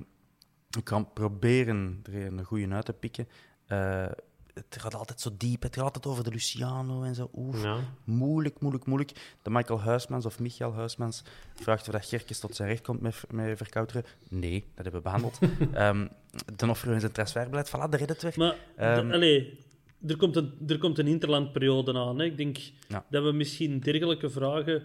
[0.78, 3.28] ik ga proberen er een goede uit te pikken.
[3.68, 4.06] Eh,
[4.54, 5.62] het gaat altijd zo diep.
[5.62, 7.30] Het gaat altijd over de Luciano en zo.
[7.34, 7.64] Oef.
[7.64, 7.78] Ja.
[8.04, 9.12] Moeilijk, moeilijk, moeilijk.
[9.42, 11.24] De Michael Huismans of Michael Huismans
[11.56, 14.06] vraagt of dat Gerkes tot zijn recht komt met, met verkouteren.
[14.30, 15.40] Nee, dat hebben we behandeld.
[15.74, 16.08] Ehm
[16.56, 18.34] de offer in zijn transferbeleid, voilà, de reddet weer.
[18.36, 19.66] Maar, Ehm, allee,
[20.08, 22.20] er komt een, er komt een interlandperiode aan.
[22.20, 22.26] Hè.
[22.26, 23.06] Ik denk Ja.
[23.10, 24.84] dat we misschien dergelijke vragen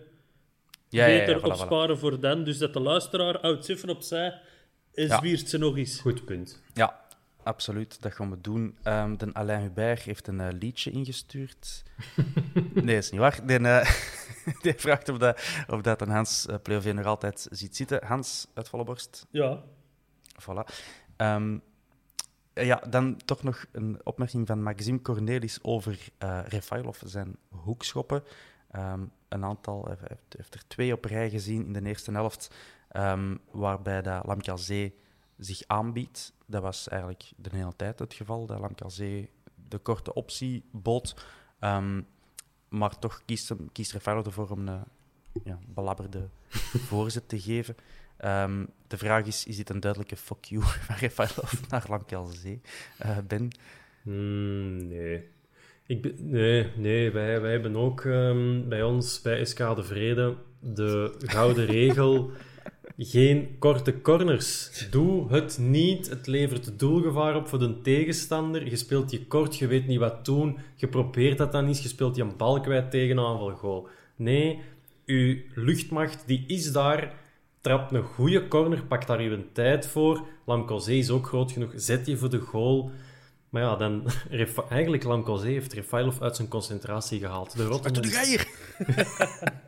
[0.88, 1.46] Ja, ja, ja, beter voilà, voilà.
[1.60, 2.44] opsparen voor dan.
[2.44, 4.40] Dus dat de luisteraar houdt ze even opzij
[4.94, 5.18] en Ja.
[5.18, 6.00] zwiert ze nog eens.
[6.00, 6.62] Goed punt.
[6.74, 7.00] Ja,
[7.42, 8.02] absoluut.
[8.02, 8.76] Dat gaan we doen.
[8.82, 11.82] Ehm, de Alain Hubert heeft een eh, liedje ingestuurd.
[12.74, 13.46] nee, is niet waar.
[13.46, 13.90] Die, eh,
[14.62, 18.04] die vraagt of dat, of dat een Hans uh, nog altijd ziet zitten.
[18.06, 19.26] Hans uit volle borst.
[19.30, 19.62] Ja.
[20.42, 20.74] Voilà.
[21.16, 21.58] Ehm,
[22.54, 28.22] ja, dan toch nog een opmerking van Maxime Cornelis over eh Refailov, zijn hoekschoppen.
[28.70, 29.96] Ehm, een aantal, hij
[30.36, 32.54] heeft, er twee op rij gezien in de eerste helft,
[32.88, 34.94] ehm, waarbij dat Lamkelzee
[35.38, 36.32] zich aanbiedt.
[36.46, 39.30] Dat was eigenlijk de hele tijd het geval, dat Lamkelzee
[39.68, 41.26] de korte optie bood.
[41.58, 42.02] Ehm,
[42.68, 44.84] maar toch kiest, Refailov ervoor om een
[45.44, 46.28] ja, belabberde
[46.88, 47.76] voorzet te geven.
[48.22, 52.60] Ehm, de vraag is, is dit een duidelijke fuck you van Refailov naar Lamkelzee?
[52.98, 53.50] Eh ben?
[54.02, 55.24] Hmm, nee.
[55.86, 60.34] Ik be- nee, nee wij, wij hebben ook ehm, bij ons, bij SK de Vrede,
[60.60, 62.30] de gouden regel:
[62.98, 64.70] geen korte corners.
[64.90, 66.08] Doe het niet.
[66.08, 68.66] Het levert doelgevaar op voor de tegenstander.
[68.70, 70.58] Je speelt je kort, je weet niet wat doen.
[70.74, 73.88] Je probeert dat dan eens, je speelt je een bal kwijt tegen aanvalgoal.
[74.16, 74.58] Nee,
[75.06, 77.20] uw luchtmacht die is daar.
[77.62, 80.26] Trap een goede corner, pak daar uw tijd voor.
[80.46, 82.90] Lamkozé is ook groot genoeg, zet je voor de goal.
[83.48, 84.06] Maar ja, dan...
[84.68, 87.56] Eigenlijk, Lamkozé heeft Refailov uit zijn concentratie gehaald.
[87.56, 88.10] De Wat doe Rotterdam...
[88.10, 88.46] jij hier?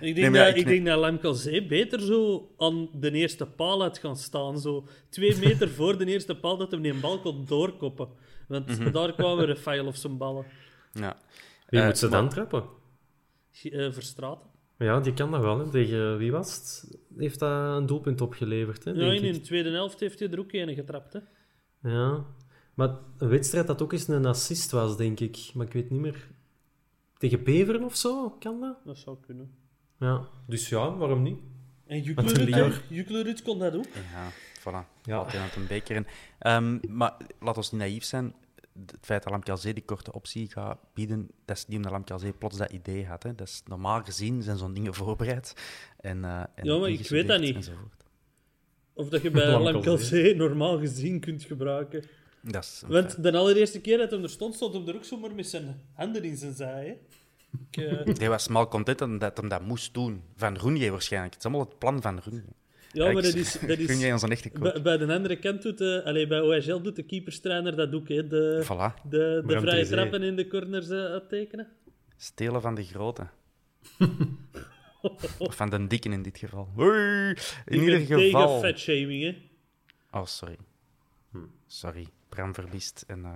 [0.00, 3.10] Ik denk, Nee, maar ja, dat, ik ik denk dat Lemkelzee beter zo aan de
[3.10, 4.58] eerste paal had gaan staan.
[4.60, 8.08] Zo twee meter voor de eerste paal dat hem die een bal kon doorkoppen.
[8.48, 8.92] Want Mhm.
[8.92, 10.44] daar kwamen Rafael of zijn ballen.
[10.92, 11.16] Ja.
[11.68, 12.64] Wie Eh, moet ze maar- dan trappen?
[13.62, 14.47] Uh, Verstraten.
[14.78, 15.58] Ja, die kan dat wel.
[15.58, 15.70] Hè.
[15.70, 16.98] Tegen wie was het?
[17.16, 19.32] Heeft dat een doelpunt opgeleverd, hè, Ja, in ik.
[19.32, 21.12] de tweede helft heeft hij er ook een getrapt.
[21.12, 21.20] Hè.
[21.90, 22.24] Ja.
[22.74, 25.50] Maar een wedstrijd dat ook eens een assist was, denk ik.
[25.54, 26.28] Maar ik weet niet meer...
[27.18, 28.30] Tegen Beveren of zo?
[28.30, 28.76] Kan dat?
[28.84, 29.50] Dat zou kunnen.
[29.98, 30.28] Ja.
[30.46, 31.38] Dus ja, waarom niet?
[31.86, 32.02] En.
[32.88, 33.84] Juklerud kon dat ook.
[33.94, 34.86] Ja, voilà.
[35.02, 35.16] Ja.
[35.16, 36.06] Altijd een beker in.
[36.38, 38.34] Ehm, maar laat ons niet naïef zijn.
[38.86, 42.18] Het feit dat Lamke Zee die korte optie gaat bieden, dat is niet omdat Lamke
[42.18, 43.22] Zee plots dat idee had.
[43.22, 43.34] Hè.
[43.34, 45.54] Dat is, normaal gezien zijn zo'n dingen voorbereid.
[46.00, 47.54] En, eh, en Ja, maar ik weet dat niet.
[47.54, 48.04] enzovoort.
[48.92, 49.58] Of dat je bij.
[49.60, 52.04] Lamkelzee normaal gezien kunt gebruiken.
[52.42, 55.34] Dat is Want de allereerste keer dat hij er stond, stond hij er ook zomaar
[55.34, 56.86] met zijn handen in zijn zaai.
[56.86, 56.96] hè.
[57.70, 57.76] Ik,
[58.06, 60.22] eh, Hij was mal content dat dat hem dat moest doen.
[60.36, 61.34] Van Roenier waarschijnlijk.
[61.34, 62.44] Het is allemaal het plan van Roenier.
[63.04, 63.52] Ja, maar dat is...
[63.66, 64.72] Dat is is een echte coach.
[64.72, 68.08] bij, bij de andere kant doet de, allee, bij OHL doet de keeperstrainer dat ook,
[68.08, 68.26] hè.
[68.26, 69.02] De, Voilà.
[69.08, 71.68] de, de vrije trappen in de corners eh, uittekenen.
[72.16, 73.26] Stelen van de grote.
[75.38, 76.68] of van de dikken in dit geval.
[76.78, 78.60] Oei, in Ik ieder ben tegen geval.
[78.60, 79.36] fatshaming, hè.
[80.18, 80.56] Oh, sorry.
[81.66, 83.34] Sorry, Bram Verbiest en eh,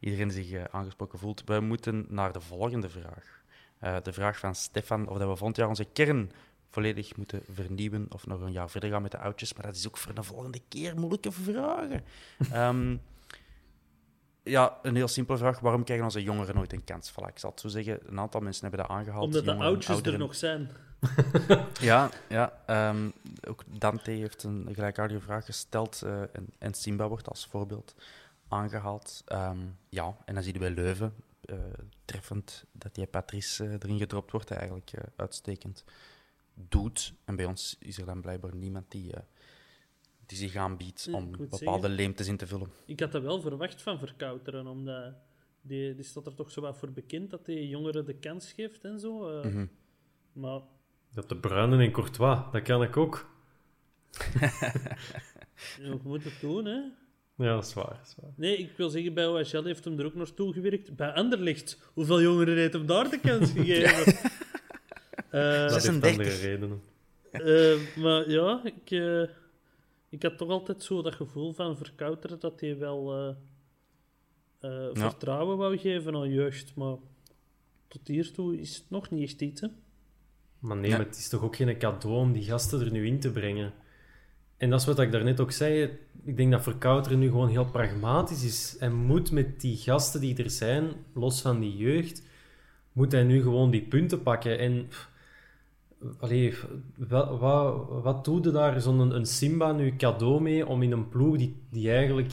[0.00, 1.42] iedereen die zich eh, aangesproken voelt.
[1.44, 3.42] We moeten naar de volgende vraag.
[3.78, 6.30] Eh, de vraag van Stefan of dat we volgend jaar onze kern
[6.76, 9.54] volledig moeten vernieuwen of nog een jaar verder gaan met de oudjes.
[9.54, 12.04] Maar dat is ook voor de volgende keer moeilijke vragen.
[12.52, 12.96] Ehm,
[14.42, 15.60] ja, een heel simpele vraag.
[15.60, 17.12] Waarom krijgen onze jongeren nooit een kans?
[17.12, 17.98] Voilà, ik zal het zo zeggen.
[18.06, 19.24] Een aantal mensen hebben dat aangehaald.
[19.24, 20.18] Omdat de oudjes er ouderen.
[20.18, 20.70] nog zijn.
[21.90, 23.10] Ja, ja ehm,
[23.48, 27.94] ook Dante heeft een gelijkaardige vraag gesteld eh, en, en Simba wordt als voorbeeld
[28.48, 29.22] aangehaald.
[29.26, 29.58] Ehm,
[29.88, 31.56] ja, en dan zien we bij Leuven, eh,
[32.04, 35.84] treffend dat die Patrice eh, erin gedropt wordt, eigenlijk uitstekend
[36.68, 37.12] doet.
[37.24, 39.20] En bij ons is er dan blijkbaar niemand die, eh,
[40.26, 42.70] die zich aanbiedt Ja, om bepaalde zeggen- leemtes in te vullen.
[42.86, 45.14] Ik had dat wel verwacht van Verkouteren, omdat
[45.60, 48.84] die, die staat er toch zo wat voor bekend dat hij jongeren de kans geeft
[48.84, 49.28] en zo.
[49.40, 49.44] eh.
[49.50, 49.66] Mhm.
[50.32, 50.60] Maar
[51.14, 53.30] Dat de Bruinen en Courtois, dat kan ik ook.
[54.40, 54.62] ja,
[55.82, 56.80] je moet het doen, hè.
[57.44, 57.86] Ja, dat is waar.
[57.88, 58.30] Dat is waar.
[58.36, 60.96] Nee, ik wil zeggen, bij OHL heeft hem er ook naartoe gewerkt.
[60.96, 64.30] Bij Anderlecht, hoeveel jongeren heeft hem daar de kans gegeven?
[65.30, 66.10] Eh, Dat heeft 36.
[66.10, 66.80] andere redenen.
[67.30, 69.22] eh, maar ja, ik, eh,
[70.08, 73.28] ik had toch altijd zo dat gevoel van Verkouteren dat hij wel eh,
[74.60, 75.10] eh, Ja.
[75.10, 76.74] vertrouwen wou geven aan jeugd.
[76.74, 76.96] Maar
[77.88, 79.68] tot hiertoe is het nog niet echt iets, hè.
[80.58, 80.96] Maar nee, Ja.
[80.96, 83.72] maar het is toch ook geen cadeau om die gasten er nu in te brengen.
[84.56, 85.98] En dat is wat ik daarnet ook zei.
[86.24, 88.76] Ik denk dat Verkouteren nu gewoon heel pragmatisch is.
[88.78, 92.22] En moet met die gasten die er zijn, los van die jeugd,
[92.92, 94.58] moet hij nu gewoon die punten pakken.
[94.58, 95.10] En pff,
[96.20, 96.54] allee,
[96.96, 101.08] wat, wat, wat doe je daar zo'n een Simba nu cadeau mee om in een
[101.08, 102.32] ploeg die, die eigenlijk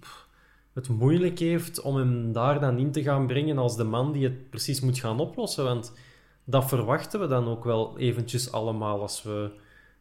[0.00, 0.28] pff,
[0.72, 4.24] het moeilijk heeft om hem daar dan in te gaan brengen als de man die
[4.24, 5.64] het precies moet gaan oplossen?
[5.64, 5.92] Want
[6.44, 9.50] dat verwachten we dan ook wel eventjes allemaal als we...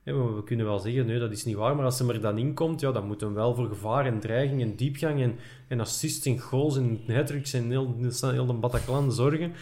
[0.03, 2.53] we kunnen wel zeggen, nee, dat is niet waar, maar als hij er dan in
[2.53, 5.35] komt, ja, dan moet hem wel voor gevaar en dreiging en diepgang en,
[5.67, 9.53] en assists en goals en hat-tricks en heel, heel de Bataclan zorgen.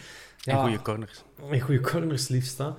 [0.43, 1.23] En goede corners.
[1.49, 2.69] En goede corners liefst, hè.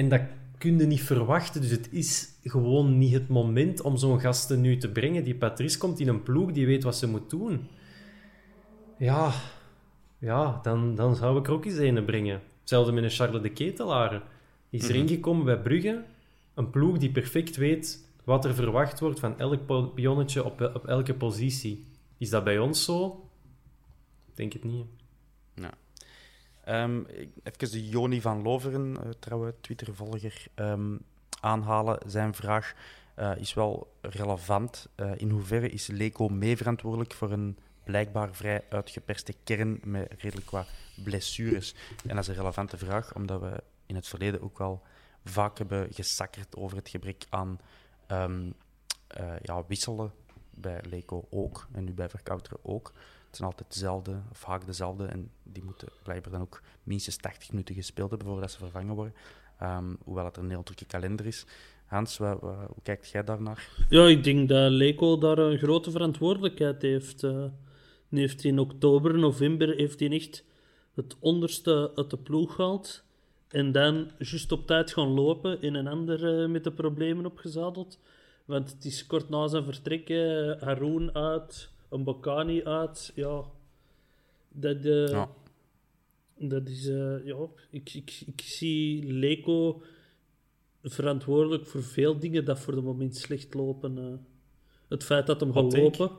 [0.00, 0.20] En dat
[0.58, 1.60] kun je niet verwachten.
[1.60, 5.24] Dus het is gewoon niet het moment om zo'n gasten nu te brengen.
[5.24, 7.68] Die Patrice komt in een ploeg, die weet wat ze moet doen.
[8.98, 9.32] Ja,
[10.18, 12.40] ja dan, dan zou ik er ook eens een brengen.
[12.60, 14.22] Hetzelfde met een Charles de Ketelaar.
[14.70, 16.04] Die is erin gekomen bij Brugge.
[16.54, 21.14] Een ploeg die perfect weet wat er verwacht wordt van elk pionnetje op, op elke
[21.14, 21.84] positie.
[22.18, 23.28] Is dat bij ons zo?
[24.28, 24.99] Ik denk het niet.
[27.06, 30.96] Ik- even de Joni van Loveren, eh, trouwe Twitter-volger, ehm,
[31.40, 31.98] aanhalen.
[32.06, 32.72] Zijn vraag
[33.14, 34.88] eh, is wel relevant.
[34.94, 40.50] Eh, in hoeverre is Leco mee verantwoordelijk voor een blijkbaar vrij uitgeperste kern met redelijk
[40.50, 40.66] wat
[41.04, 41.74] blessures?
[42.06, 44.82] En dat is een relevante vraag, omdat we in het verleden ook wel
[45.24, 47.60] vaak hebben gesakkerd over het gebrek aan
[48.06, 48.50] ehm,
[49.06, 50.12] eh, ja, wisselen.
[50.50, 52.92] Bij Leco ook, en nu bij Verkouteren ook.
[53.30, 55.06] Het zijn altijd dezelfde, vaak dezelfde.
[55.06, 59.14] En die moeten blijkbaar dan ook minstens 80 minuten gespeeld hebben voordat ze vervangen worden.
[59.58, 61.46] Ehm, hoewel het een heel drukke kalender is.
[61.86, 63.68] Hans, hoe kijkt jij daarnaar?
[63.88, 67.22] Ja, ik denk dat Leco daar een grote verantwoordelijkheid heeft.
[68.08, 70.44] Nu heeft in oktober, november, heeft hij echt
[70.94, 73.04] het onderste uit de ploeg gehaald.
[73.48, 77.98] En dan juist op tijd gaan lopen in een ander eh, met de problemen opgezadeld.
[78.44, 83.12] Want het is kort na zijn vertrek, eh, Haroon uit, een Bokani uit.
[83.14, 83.44] Ja,
[84.48, 85.28] dat, eh, Ja.
[86.38, 86.86] dat is...
[86.86, 87.36] eh, ja,
[87.70, 89.82] ik, ik, ik zie Leco
[90.82, 93.98] verantwoordelijk voor veel dingen dat voor de moment slecht lopen.
[93.98, 94.04] eh.
[94.88, 95.82] Het feit dat hem gaat take.
[95.82, 96.10] lopen.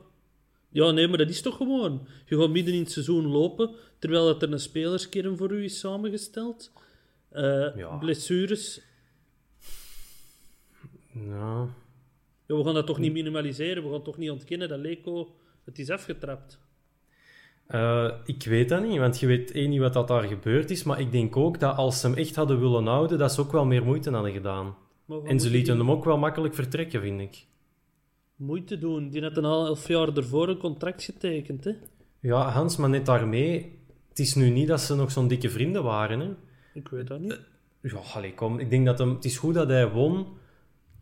[0.68, 2.06] Ja, nee, maar dat is toch gewoon.
[2.26, 5.78] Je gaat midden in het seizoen lopen, terwijl dat er een spelerskern voor u is
[5.78, 6.72] samengesteld.
[7.28, 7.96] Eh, Ja.
[7.96, 8.80] Blessures.
[11.14, 11.68] Ja,
[12.46, 13.82] Ja, we gaan dat toch niet minimaliseren.
[13.82, 15.34] We gaan toch niet ontkennen dat Leco
[15.64, 16.58] het is afgetrapt.
[17.66, 20.82] Eh, ik weet dat niet, want je weet één niet wat dat daar gebeurd is.
[20.82, 23.52] Maar ik denk ook dat als ze hem echt hadden willen houden, dat ze ook
[23.52, 24.74] wel meer moeite hadden gedaan.
[25.24, 27.46] En ze lieten hem ook wel makkelijk vertrekken, vind ik.
[28.36, 29.10] moeite doen.
[29.10, 31.72] Die had een half jaar ervoor een contract getekend, hè?
[32.20, 33.80] Ja, Hans, maar net daarmee...
[34.08, 36.30] Het is nu niet dat ze nog zo'n dikke vrienden waren, hè.
[36.74, 37.40] Ik weet dat niet.
[37.80, 38.58] Ja, allee, kom.
[38.58, 39.14] Ik denk dat hem...
[39.14, 40.26] Het is goed dat hij won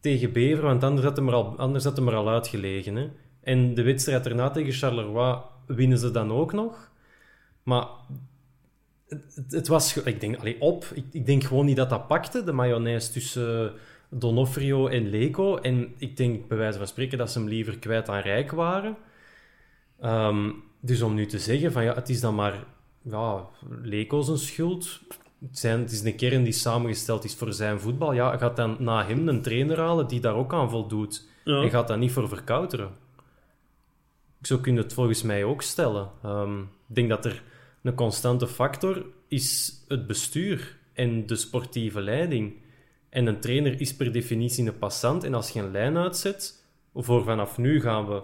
[0.00, 3.08] tegen Bever, want anders had hem er al, anders had hem er al uitgelegen, hè.
[3.42, 6.90] En de wedstrijd erna tegen Charleroi winnen ze dan ook nog.
[7.62, 7.86] Maar
[9.08, 9.96] het, het- was...
[9.96, 10.84] Ik denk, allee, op.
[10.94, 13.72] Ik, ik denk gewoon niet dat dat pakte, de mayonaise tussen
[14.08, 15.56] Donofrio en Leco.
[15.56, 18.96] En ik denk, bij wijze van spreken, dat ze hem liever kwijt aan Rijk waren.
[20.00, 22.64] Ehm, dus om nu te zeggen van ja, het is dan maar
[23.02, 23.46] ja,
[23.82, 25.00] Leco zijn schuld.
[25.40, 28.12] Het, zijn, het is een kern die samengesteld is voor zijn voetbal.
[28.12, 31.28] Ja, gaat dan na hem een trainer halen die daar ook aan voldoet.
[31.44, 31.62] Ja.
[31.62, 32.90] En gaat dat niet voor verkouteren.
[34.42, 36.10] Zo kun je het volgens mij ook stellen.
[36.22, 37.42] Ehm, ik denk dat er
[37.82, 42.54] een constante factor is het bestuur en de sportieve leiding.
[43.08, 45.24] En een trainer is per definitie een passant.
[45.24, 46.64] En als je een lijn uitzet,
[46.94, 48.22] voor vanaf nu gaan we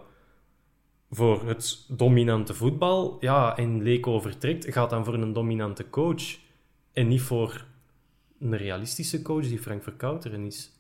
[1.11, 6.39] voor het dominante voetbal, ja, en Leco vertrekt, gaat dan voor een dominante coach.
[6.93, 7.64] En niet voor
[8.41, 10.71] een realistische coach die Frank Verkouteren is.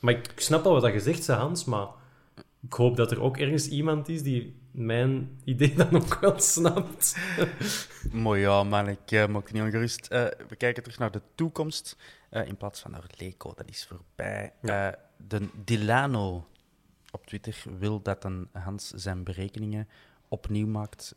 [0.00, 1.86] Maar ik snap al wat je zegt, ze Hans, maar
[2.62, 7.16] ik hoop dat er ook ergens iemand is die mijn idee dan ook wel snapt.
[8.12, 10.06] Maar ja, man, ik eh, maak niet ongerust.
[10.06, 11.96] Eh, we kijken terug naar de toekomst
[12.30, 13.52] eh, in plaats van naar Leco.
[13.54, 14.52] Dat is voorbij.
[14.62, 14.98] Ja.
[15.16, 16.46] De Dilano
[17.10, 19.88] op Twitter wil dat een Hans zijn berekeningen
[20.28, 21.12] opnieuw maakt.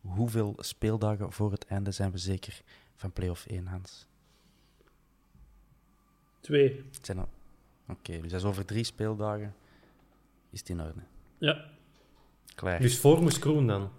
[0.00, 2.62] Hoeveel speeldagen voor het einde zijn we zeker
[2.96, 4.06] van play-off 1, Hans?
[6.40, 6.84] Twee.
[7.88, 9.54] Oké, dus dat is over drie speeldagen.
[10.50, 11.00] Is het in orde?
[11.38, 11.64] Ja.
[12.54, 12.80] Klaar.
[12.80, 13.90] Dus voor Moes Kroen dan?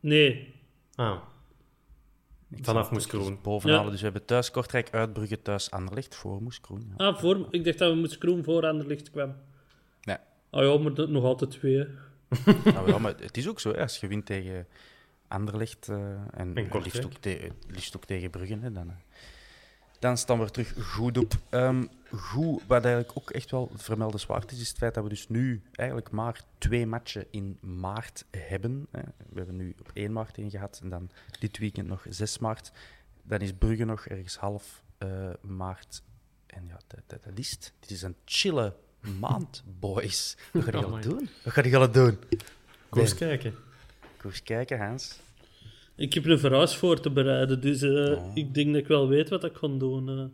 [0.00, 0.54] Nee.
[0.94, 1.22] Ah,
[2.50, 3.38] Ik vanaf zal Moes het even Kroen.
[3.42, 3.84] Bovenhalen.
[3.84, 3.90] Ja.
[3.90, 6.92] Dus we hebben thuis Kortrijk, Uitbrugge, thuis Anderlecht, voor Moes Kroen.
[6.96, 7.06] Ja.
[7.06, 9.34] Ah, voor, ik dacht dat we Moes Kroen voor aan de licht kwam.
[10.02, 10.16] Nee.
[10.50, 11.86] Ah ja, maar dat, nog altijd twee.
[12.64, 14.66] Nou, ja, maar het is ook zo, hè, als je wint tegen
[15.28, 16.84] Anderlecht eh, en Kortrijk.
[16.84, 18.94] liefst ook, te- liefst ook tegen Brugge, hè, dan, eh,
[19.98, 21.34] dan staan we er terug goed op.
[21.48, 21.84] Ehm,
[22.14, 25.62] goed, wat eigenlijk ook echt wel vermeldenswaard is, is het feit dat we dus nu
[25.72, 28.86] eigenlijk maar twee matchen in maart hebben.
[28.90, 29.02] Hè.
[29.28, 32.72] We hebben nu op 1 maart één gehad en dan dit weekend nog 6 maart.
[33.22, 36.02] Dan is Brugge nog ergens half eh, maart.
[36.46, 37.72] En ja, dat, dat, dat is het.
[37.80, 38.76] Dit is een chille
[39.18, 40.36] maand, boys.
[40.52, 41.02] Wat ga je Amai.
[41.02, 41.28] gaan doen?
[41.44, 42.18] Wat ga je gaan doen?
[42.88, 43.54] Koers kijken.
[44.16, 45.20] Kom eens kijken, Hans.
[45.98, 49.28] Ik heb een verhuis voor te bereiden, dus eh, ik denk dat ik wel weet
[49.28, 50.08] wat ik ga doen.
[50.08, 50.24] eh.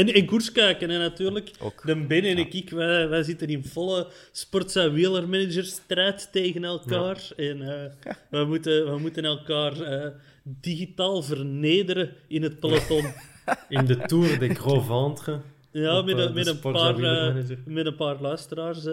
[0.00, 1.50] En in koers kijken, en natuurlijk.
[1.60, 1.82] Ook.
[1.86, 7.28] De Ben en ik, wij, wij zitten in volle sports- en wielermanagerstrijd tegen elkaar.
[7.36, 9.72] En eh, we, moeten, we moeten elkaar
[10.44, 13.04] digitaal vernederen in het peloton.
[13.68, 15.40] In de Tour de Gros Ventre.
[15.70, 18.84] Ja, Op, met, met, een paar, en met een paar luisteraars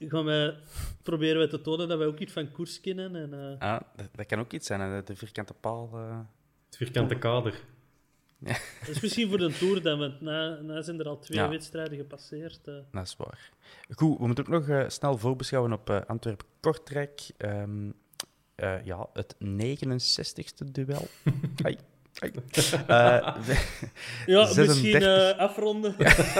[0.00, 0.56] gaan wij,
[1.02, 3.16] proberen wij te tonen dat wij ook iets van koers kennen.
[3.16, 5.90] En, eh, Ah, dat, dat kan ook iets zijn, hè, de vierkante paal.
[5.94, 6.18] eh.
[6.66, 7.54] Het vierkante kader.
[8.38, 11.48] dat is misschien voor de Tour dan, want na, na zijn er al twee Ja.
[11.48, 12.68] wedstrijden gepasseerd.
[12.68, 12.74] eh.
[12.92, 13.50] Dat is waar.
[13.90, 17.20] Goed, we moeten ook nog eh, snel voorbeschouwen op eh, Antwerpen-Kortrijk.
[17.36, 17.90] Ehm,
[18.54, 21.06] eh, ja, het 69ste duel.
[22.86, 23.36] Eh,
[24.26, 24.66] Ja, 36.
[24.66, 25.94] misschien eh, afronden.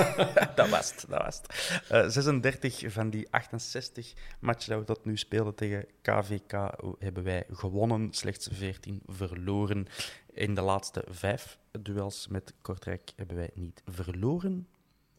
[0.55, 1.05] dat was het.
[1.09, 1.83] Dat was het.
[1.89, 6.53] Eh, 36 van die 68 matchen dat we tot nu spelen tegen KVK
[6.99, 9.87] hebben wij gewonnen, slechts 14 verloren.
[10.33, 14.69] In de laatste vijf duels met Kortrijk hebben wij niet verloren.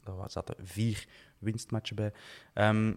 [0.03, 1.05] Daar zaten vier
[1.37, 2.11] winstmatchen bij.
[2.53, 2.93] Ehm,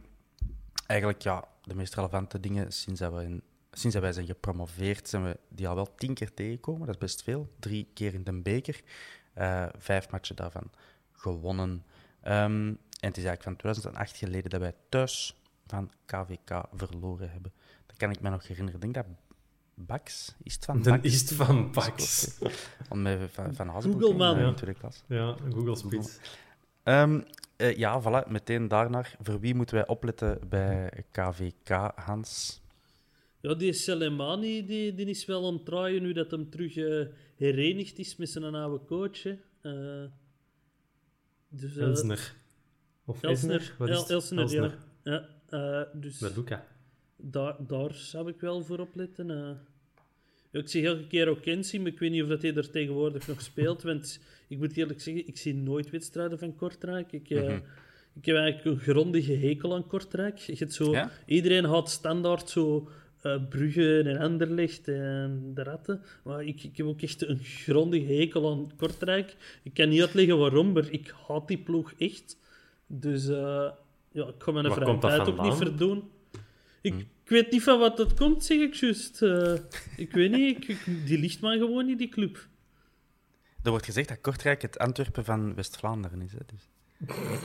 [0.86, 3.42] eigenlijk, ja, de meest relevante dingen sinds dat, we in,
[3.72, 6.86] sinds dat wij zijn gepromoveerd, zijn we die al wel tien keer tegengekomen.
[6.86, 7.52] Dat is best veel.
[7.58, 8.80] Drie keer in de beker.
[9.34, 10.70] Eh, vijf matchen daarvan
[11.12, 11.84] gewonnen.
[12.20, 12.66] Ehm,
[13.00, 17.52] en het is eigenlijk van 2008 geleden dat wij thuis van KVK verloren hebben.
[17.86, 18.74] Dat kan ik me nog herinneren.
[18.74, 19.14] Ik denk dat
[19.74, 21.02] Bax, is het van De Bax?
[21.02, 22.28] East van Pax.
[22.88, 24.30] Om met Van, van Googleman.
[24.30, 24.54] in, eh, in Ja.
[24.54, 25.02] tweede klas.
[25.06, 26.18] Ja, Google Spits.
[26.82, 27.20] Ehm,
[27.56, 29.16] eh, ja, voilà, meteen daarnaar.
[29.22, 32.61] Voor wie moeten wij opletten bij KVK, Hans?
[33.42, 38.16] Ja, die Soleimani die, die is wel draaien nu dat hem terug eh, herenigd is
[38.16, 39.22] met zijn oude coach.
[39.22, 39.36] Hè.
[39.60, 40.10] Eh,
[41.48, 42.34] dus, eh, Elsner.
[43.04, 43.60] Of Elsner.
[43.60, 43.74] Esner?
[43.78, 44.08] Wat is het?
[44.08, 44.78] El- Elsner, Elsner.
[45.02, 45.28] ja.
[45.50, 46.18] ja dus
[47.16, 49.26] daar, daar zou ik wel voor opletten.
[50.50, 52.70] Ja, ik zie elke keer ook Kenzie, maar ik weet niet of dat hij er
[52.70, 53.82] tegenwoordig nog speelt.
[53.82, 57.12] Want ik moet eerlijk zeggen, ik zie nooit wedstrijden van Kortrijk.
[57.12, 57.56] Ik, eh,
[58.14, 60.38] ik heb eigenlijk een grondige hekel aan Kortrijk.
[60.38, 61.10] Je hebt zo, Ja?
[61.26, 62.88] Iedereen had standaard zo
[63.22, 66.02] eh Brugge en Anderlecht en de Ratten.
[66.24, 69.36] Maar ik, ik heb ook echt een grondige hekel aan Kortrijk.
[69.62, 72.36] Ik kan niet uitleggen waarom, maar ik haat die ploeg echt.
[72.86, 73.70] Dus eh,
[74.12, 76.10] Ja, ik ga mijn tijd ook niet verdoen.
[76.80, 76.98] Ik, Hm.
[76.98, 79.22] ik weet niet van wat dat komt, zeg ik juist.
[79.22, 79.54] Eh,
[79.96, 82.46] ik weet niet, ik, die ligt maar gewoon in die club.
[83.62, 86.32] Er wordt gezegd dat Kortrijk het Antwerpen van West-Vlaanderen is.
[86.32, 86.38] Hè?
[86.46, 86.68] Dus,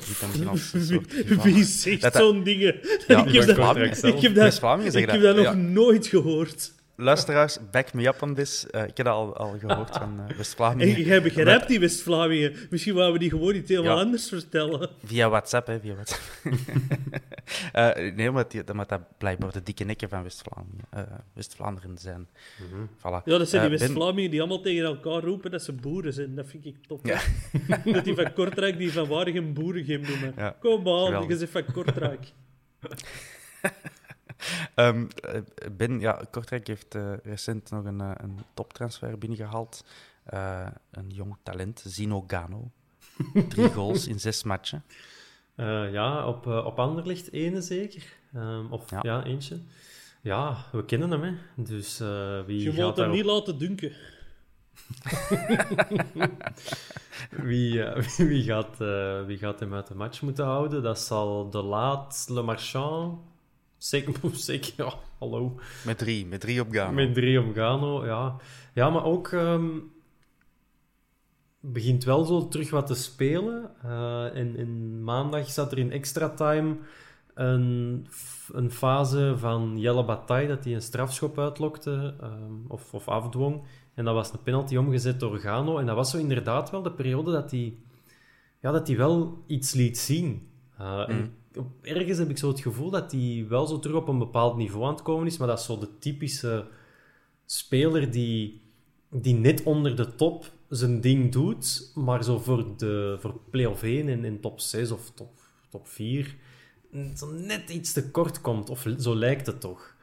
[0.05, 1.43] ziet dat misschien als een soort rivaal.
[1.43, 2.75] Wie zegt zo'n dingen?
[3.07, 4.55] Ja, ik heb dat, ik heb dat,
[4.95, 5.35] ik heb dat.
[5.35, 6.71] nog nooit gehoord.
[6.99, 8.69] Luisteraars, back me up on this.
[8.69, 11.01] Eh, ik heb dat al, al gehoord van eh, En West-Vlamingen.
[11.03, 12.55] jij begrijpt die West-Vlamingen.
[12.69, 14.03] Misschien wouden we die gewoon niet helemaal Ja.
[14.03, 14.89] anders vertellen.
[15.03, 16.21] Via WhatsApp, hè, via WhatsApp.
[17.71, 21.01] Eh, nee, omdat, die, omdat dat blijkbaar de dikke nekken van West-Vlaanderen eh,
[21.33, 22.27] West-Vlaanderen zijn.
[22.97, 23.23] Voilà.
[23.25, 26.35] Ja, dat zijn die Ben- West-Vlamingen die allemaal tegen elkaar roepen dat ze boeren zijn.
[26.35, 27.05] Dat vind ik top.
[27.05, 27.19] Ja.
[27.93, 30.33] dat die van Kortrijk die van Waregem boerengem noemen.
[30.37, 31.27] Ja, Kom geweldig.
[31.27, 32.25] je zegt van Kortrijk.
[34.75, 39.83] Ehm, eh, ben, ja, Kortrijk heeft eh, recent nog een, eh, een toptransfer binnengehaald.
[40.23, 42.71] Eh, een jong talent, Zino Gano.
[43.49, 44.83] Drie goals in zes matchen.
[45.55, 48.03] Eh, ja, op, op Anderlicht ene zeker.
[48.33, 48.99] Ehm, of Ja.
[49.01, 49.23] ja.
[49.23, 49.59] eentje.
[50.21, 51.33] Ja, we kennen hem, hè.
[51.63, 53.91] Dus eh, wie, Je gaat moet hem niet laten dunken.
[57.29, 57.83] wie,
[58.17, 60.83] wie, gaat, eh, wie gaat hem uit de match moeten houden?
[60.83, 63.19] Dat zal De Laat, Le Marchand...
[63.77, 65.59] Zeker, zeker ja, hallo.
[65.85, 66.93] Met drie, met drie op Gano.
[66.93, 68.35] Met drie om Gano, ja.
[68.73, 69.27] Ja, maar ook...
[69.27, 69.67] ehm,
[71.59, 73.71] begint wel zo terug wat te spelen.
[73.83, 76.77] Eh en, en maandag zat er in extra time
[77.33, 78.07] een,
[78.51, 83.63] een fase van Jelle Bataille dat hij een strafschop uitlokte ehm, of, of afdwong.
[83.93, 85.77] En dat was een penalty omgezet door Gano.
[85.77, 87.77] En dat was zo inderdaad wel de periode dat hij,
[88.61, 90.49] ja, dat hij wel iets liet zien.
[90.77, 91.29] En op-
[91.81, 94.85] ergens heb ik zo het gevoel dat hij wel zo terug op een bepaald niveau
[94.85, 96.67] aan het komen is, maar dat is zo de typische
[97.45, 98.61] speler die,
[99.09, 104.09] die net onder de top zijn ding doet, maar zo voor, de, voor play-off 1
[104.09, 105.39] en, en top 6 of top,
[105.69, 106.35] top 4
[107.15, 108.69] zo net iets te kort komt.
[108.69, 109.95] Of zo lijkt het toch.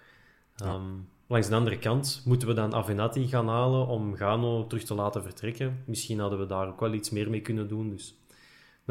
[0.56, 0.92] Ehm,
[1.26, 5.22] langs de andere kant moeten we dan Avenatti gaan halen om Gano terug te laten
[5.22, 5.82] vertrekken.
[5.86, 7.90] Misschien hadden we daar ook wel iets meer mee kunnen doen.
[7.90, 8.14] Dus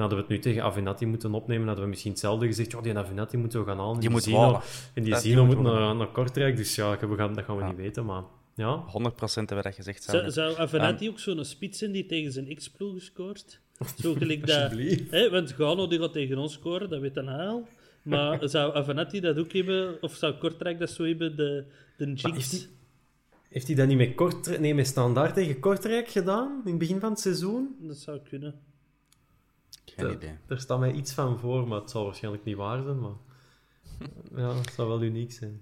[0.01, 1.65] hadden we het nu tegen Avenatti moeten opnemen.
[1.65, 2.71] hadden we misschien hetzelfde gezegd.
[2.71, 3.93] Ja, die Avenatti moeten we gaan halen.
[3.93, 4.61] En Die die moet Zino-.
[4.93, 6.55] En die Zino moet naar, naar Kortrijk.
[6.57, 7.67] Dus ja, we gaan, dat gaan we Ja.
[7.67, 8.05] niet weten.
[8.05, 8.23] Maar
[8.55, 10.03] ja, 100% hebben we dat gezegd.
[10.03, 10.33] Zou, Samen.
[10.33, 13.59] zou Avenatti ook zo'n spits zijn die tegen zijn ex-ploeg scoort?
[14.01, 14.71] Zo gelijk dat...
[15.09, 17.67] Hè, want Gano die gaat tegen ons scoren, dat weet hij al.
[18.03, 20.01] Maar zou Avenatti dat ook hebben?
[20.01, 21.65] Of zou Kortrijk dat zo hebben, de,
[21.97, 22.51] de heeft jinx?
[22.51, 22.59] hij-
[23.49, 26.61] heeft hij dat niet met, Kortrijk, nee, met standaard tegen Kortrijk gedaan?
[26.65, 27.75] In het begin van het seizoen?
[27.79, 28.53] Dat zou kunnen.
[29.85, 30.37] Geen idee.
[30.47, 32.99] Er staat mij iets van voor, maar het zal waarschijnlijk niet waar zijn.
[32.99, 33.15] Maar
[34.41, 35.61] ja, het zou wel uniek zijn.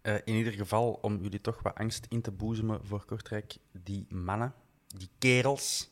[0.00, 4.06] Eh, in ieder geval, om jullie toch wat angst in te boezemen voor Kortrijk, die
[4.08, 4.54] mannen,
[4.86, 5.90] die kerels,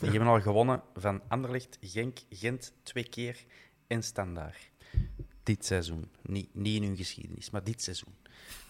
[0.00, 3.44] die hebben al gewonnen van Anderlecht, Genk, Gent twee keer
[3.86, 4.70] en Standaard.
[5.42, 6.08] Dit seizoen.
[6.22, 8.14] Niet, niet in hun geschiedenis, maar dit seizoen.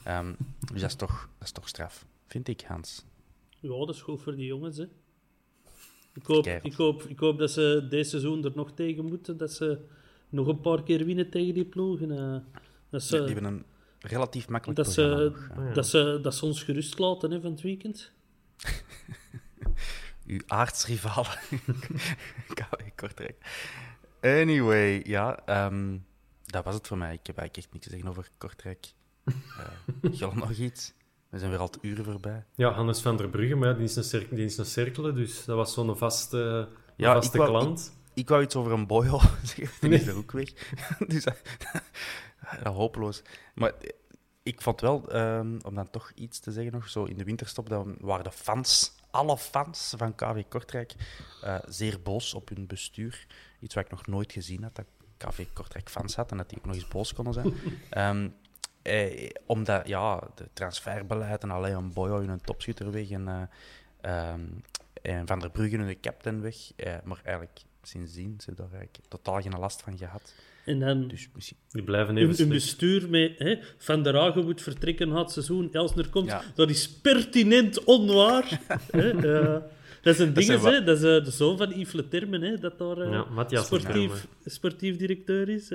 [0.04, 0.34] Ehm,
[0.72, 3.04] dus dat is, toch, dat is toch straf, vind ik, Hans.
[3.60, 4.86] Ja, dat is goed voor die jongens, hè.
[6.14, 9.36] Ik hoop, ik, hoop, ik hoop dat ze deze seizoen er nog tegen moeten.
[9.36, 9.78] Dat ze
[10.28, 12.10] nog een paar keer winnen tegen die ploegen.
[12.10, 12.40] eh.
[12.90, 13.64] dat, ze, Die hebben een
[13.98, 15.24] relatief makkelijk dat, programma ze,
[15.56, 15.72] nog, ja.
[15.72, 18.12] dat, ze, dat ze ons gerust laten hè, van het weekend.
[20.26, 21.38] Uw aardsrivalen.
[22.54, 23.36] KW Kortrijk.
[24.20, 25.98] Anyway, ja, ehm,
[26.46, 27.12] dat was het voor mij.
[27.14, 28.86] Ik heb eigenlijk echt niks te zeggen over Kortrijk.
[30.20, 30.94] Uh, nog iets?
[31.34, 32.44] We zijn weer al het uren voorbij.
[32.54, 35.14] Ja, Hannes van der Brugge, maar ja, die is een, cir die is een cirkelen,
[35.14, 37.96] dus dat was zo'n vaste, Ja, vaste ik wou- klant.
[38.14, 40.52] Ik wou iets over een boyo zeggen, die is er ook weg.
[41.08, 41.36] dus dat,
[42.64, 43.22] ja, hopeloos.
[43.54, 43.72] Maar
[44.42, 47.68] ik vond wel, ehm, om dan toch iets te zeggen nog, zo in de winterstop,
[47.68, 50.94] dan waren de fans, alle fans van KV Kortrijk,
[51.42, 53.26] eh, zeer boos op hun bestuur.
[53.60, 56.58] Iets wat ik nog nooit gezien had, dat KV Kortrijk fans had en dat die
[56.58, 57.54] ook nog eens boos konden zijn.
[57.90, 58.28] Ehm,
[58.84, 63.42] eh, omdat, ja, de transferbeleid en alleen een boyo in een topschutter weg en, eh,
[64.00, 64.40] ehm,
[65.02, 66.56] en Van der Bruggen en de captain weg.
[66.76, 70.34] Eh, maar eigenlijk sindsdien ze hebben daar eigenlijk totaal geen last van gehad.
[70.64, 71.56] En dan Dus misschien...
[71.68, 75.30] Die blijven een, even een bestuur met hè, Van der Hagen moet vertrekken na het
[75.30, 75.72] seizoen.
[75.72, 76.28] Elsner komt.
[76.28, 76.42] Ja.
[76.54, 78.60] Dat is pertinent onwaar.
[78.90, 79.66] hè, ja.
[80.02, 80.84] Dat is een ding, hè.
[80.84, 84.26] Dat is eh, de zoon van Yves Le Termen, hè, dat daar eh, Ja, sportief,
[84.44, 85.70] sportief directeur is.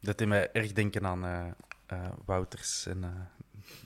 [0.00, 1.46] Dat deed mij erg denken aan eh,
[1.86, 3.10] eh, Wouters en eh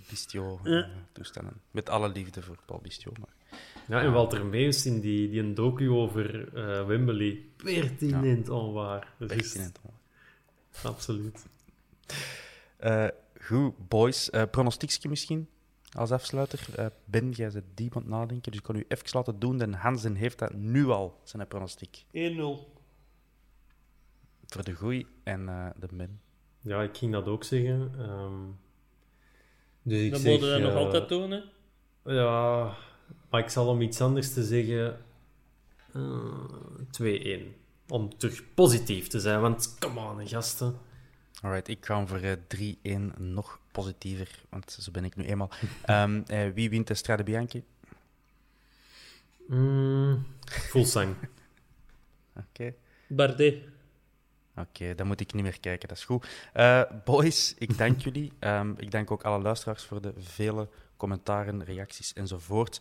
[0.09, 0.89] Bistio Ja.
[1.13, 1.61] toestanden.
[1.71, 3.13] Met alle liefde voor Paul Bistio.
[3.21, 3.59] Maar...
[3.87, 7.45] Ja, en Walter Meus in die, die een docu over eh, Wembley.
[7.57, 9.13] Pertinent onwaar.
[9.19, 9.81] Dus Pertinent.
[10.83, 11.47] Absoluut.
[12.77, 13.07] Eh,
[13.41, 14.31] goed, boys.
[14.31, 15.49] Eh pronostiekje misschien
[15.93, 16.67] als afsluiter.
[16.77, 19.61] Eh, ben, jij bent diep aan het nadenken, dus ik kan u even laten doen.
[19.61, 22.05] En Hansen heeft dat nu al, zijn pronostiek.
[22.07, 22.11] 1-0.
[24.55, 26.21] Voor de goeie en eh, de min.
[26.61, 27.93] Ja, ik ging dat ook zeggen.
[27.99, 28.43] Ehm,
[29.83, 31.41] dus ik Dan zeg, moeten we dat nog eh, altijd doen, hè?
[32.13, 32.75] Ja,
[33.31, 34.99] maar ik zal om iets anders te zeggen...
[35.93, 37.41] eh 2-1.
[37.89, 40.79] Om terug positief te zijn, want come on, gasten.
[41.43, 45.51] Alright, ik ga voor eh, 3-1 nog positiever, want zo ben ik nu eenmaal.
[45.85, 47.65] Ehm, eh, wie wint de Strade Bianchi?
[49.47, 51.15] Mm, Fullsang.
[52.49, 52.75] Oké.
[53.07, 53.74] Bardet.
[54.57, 56.27] Oké, dan moet ik niet meer kijken, dat is goed.
[56.53, 58.33] Eh, boys, ik dank jullie.
[58.39, 62.81] Ehm, ik dank ook alle luisteraars voor de vele commentaren, reacties enzovoort.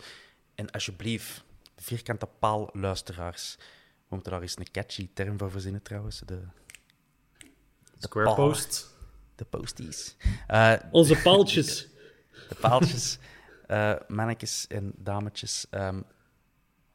[0.56, 1.44] En alsjeblieft,
[1.78, 3.56] vierkante paal luisteraars.
[3.98, 6.20] We moeten daar eens een catchy term voor verzinnen trouwens.
[6.26, 6.40] De,
[8.00, 8.96] Square post.
[9.36, 10.16] de posties.
[10.48, 11.88] Eh, Onze paaltjes.
[12.50, 13.18] de paaltjes,
[13.68, 15.66] eh mannetjes en dametjes.
[15.70, 16.02] ehm,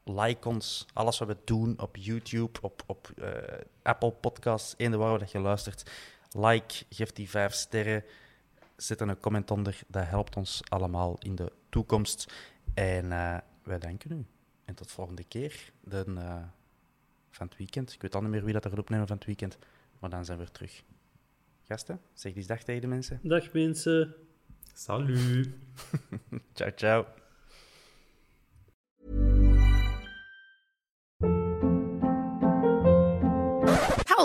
[0.03, 3.31] like ons, alles wat we doen op YouTube, op, op eh,
[3.81, 5.91] Apple Podcasts, eender waar dat je luistert.
[6.31, 8.03] Like, geef die vijf sterren,
[8.75, 9.79] zet er een comment onder.
[9.87, 12.33] Dat helpt ons allemaal in de toekomst.
[12.73, 14.25] En eh, wij danken u.
[14.65, 16.43] En tot volgende keer de, eh,
[17.29, 17.93] van het weekend.
[17.93, 19.57] Ik weet al niet meer wie dat er gaat opnemen van het weekend,
[19.99, 20.83] maar dan zijn we weer terug.
[21.67, 23.19] Gasten, zeg eens dag tegen de mensen.
[23.23, 24.15] Dag mensen.
[24.73, 25.49] Salut.
[26.53, 27.18] Ciao, ciao.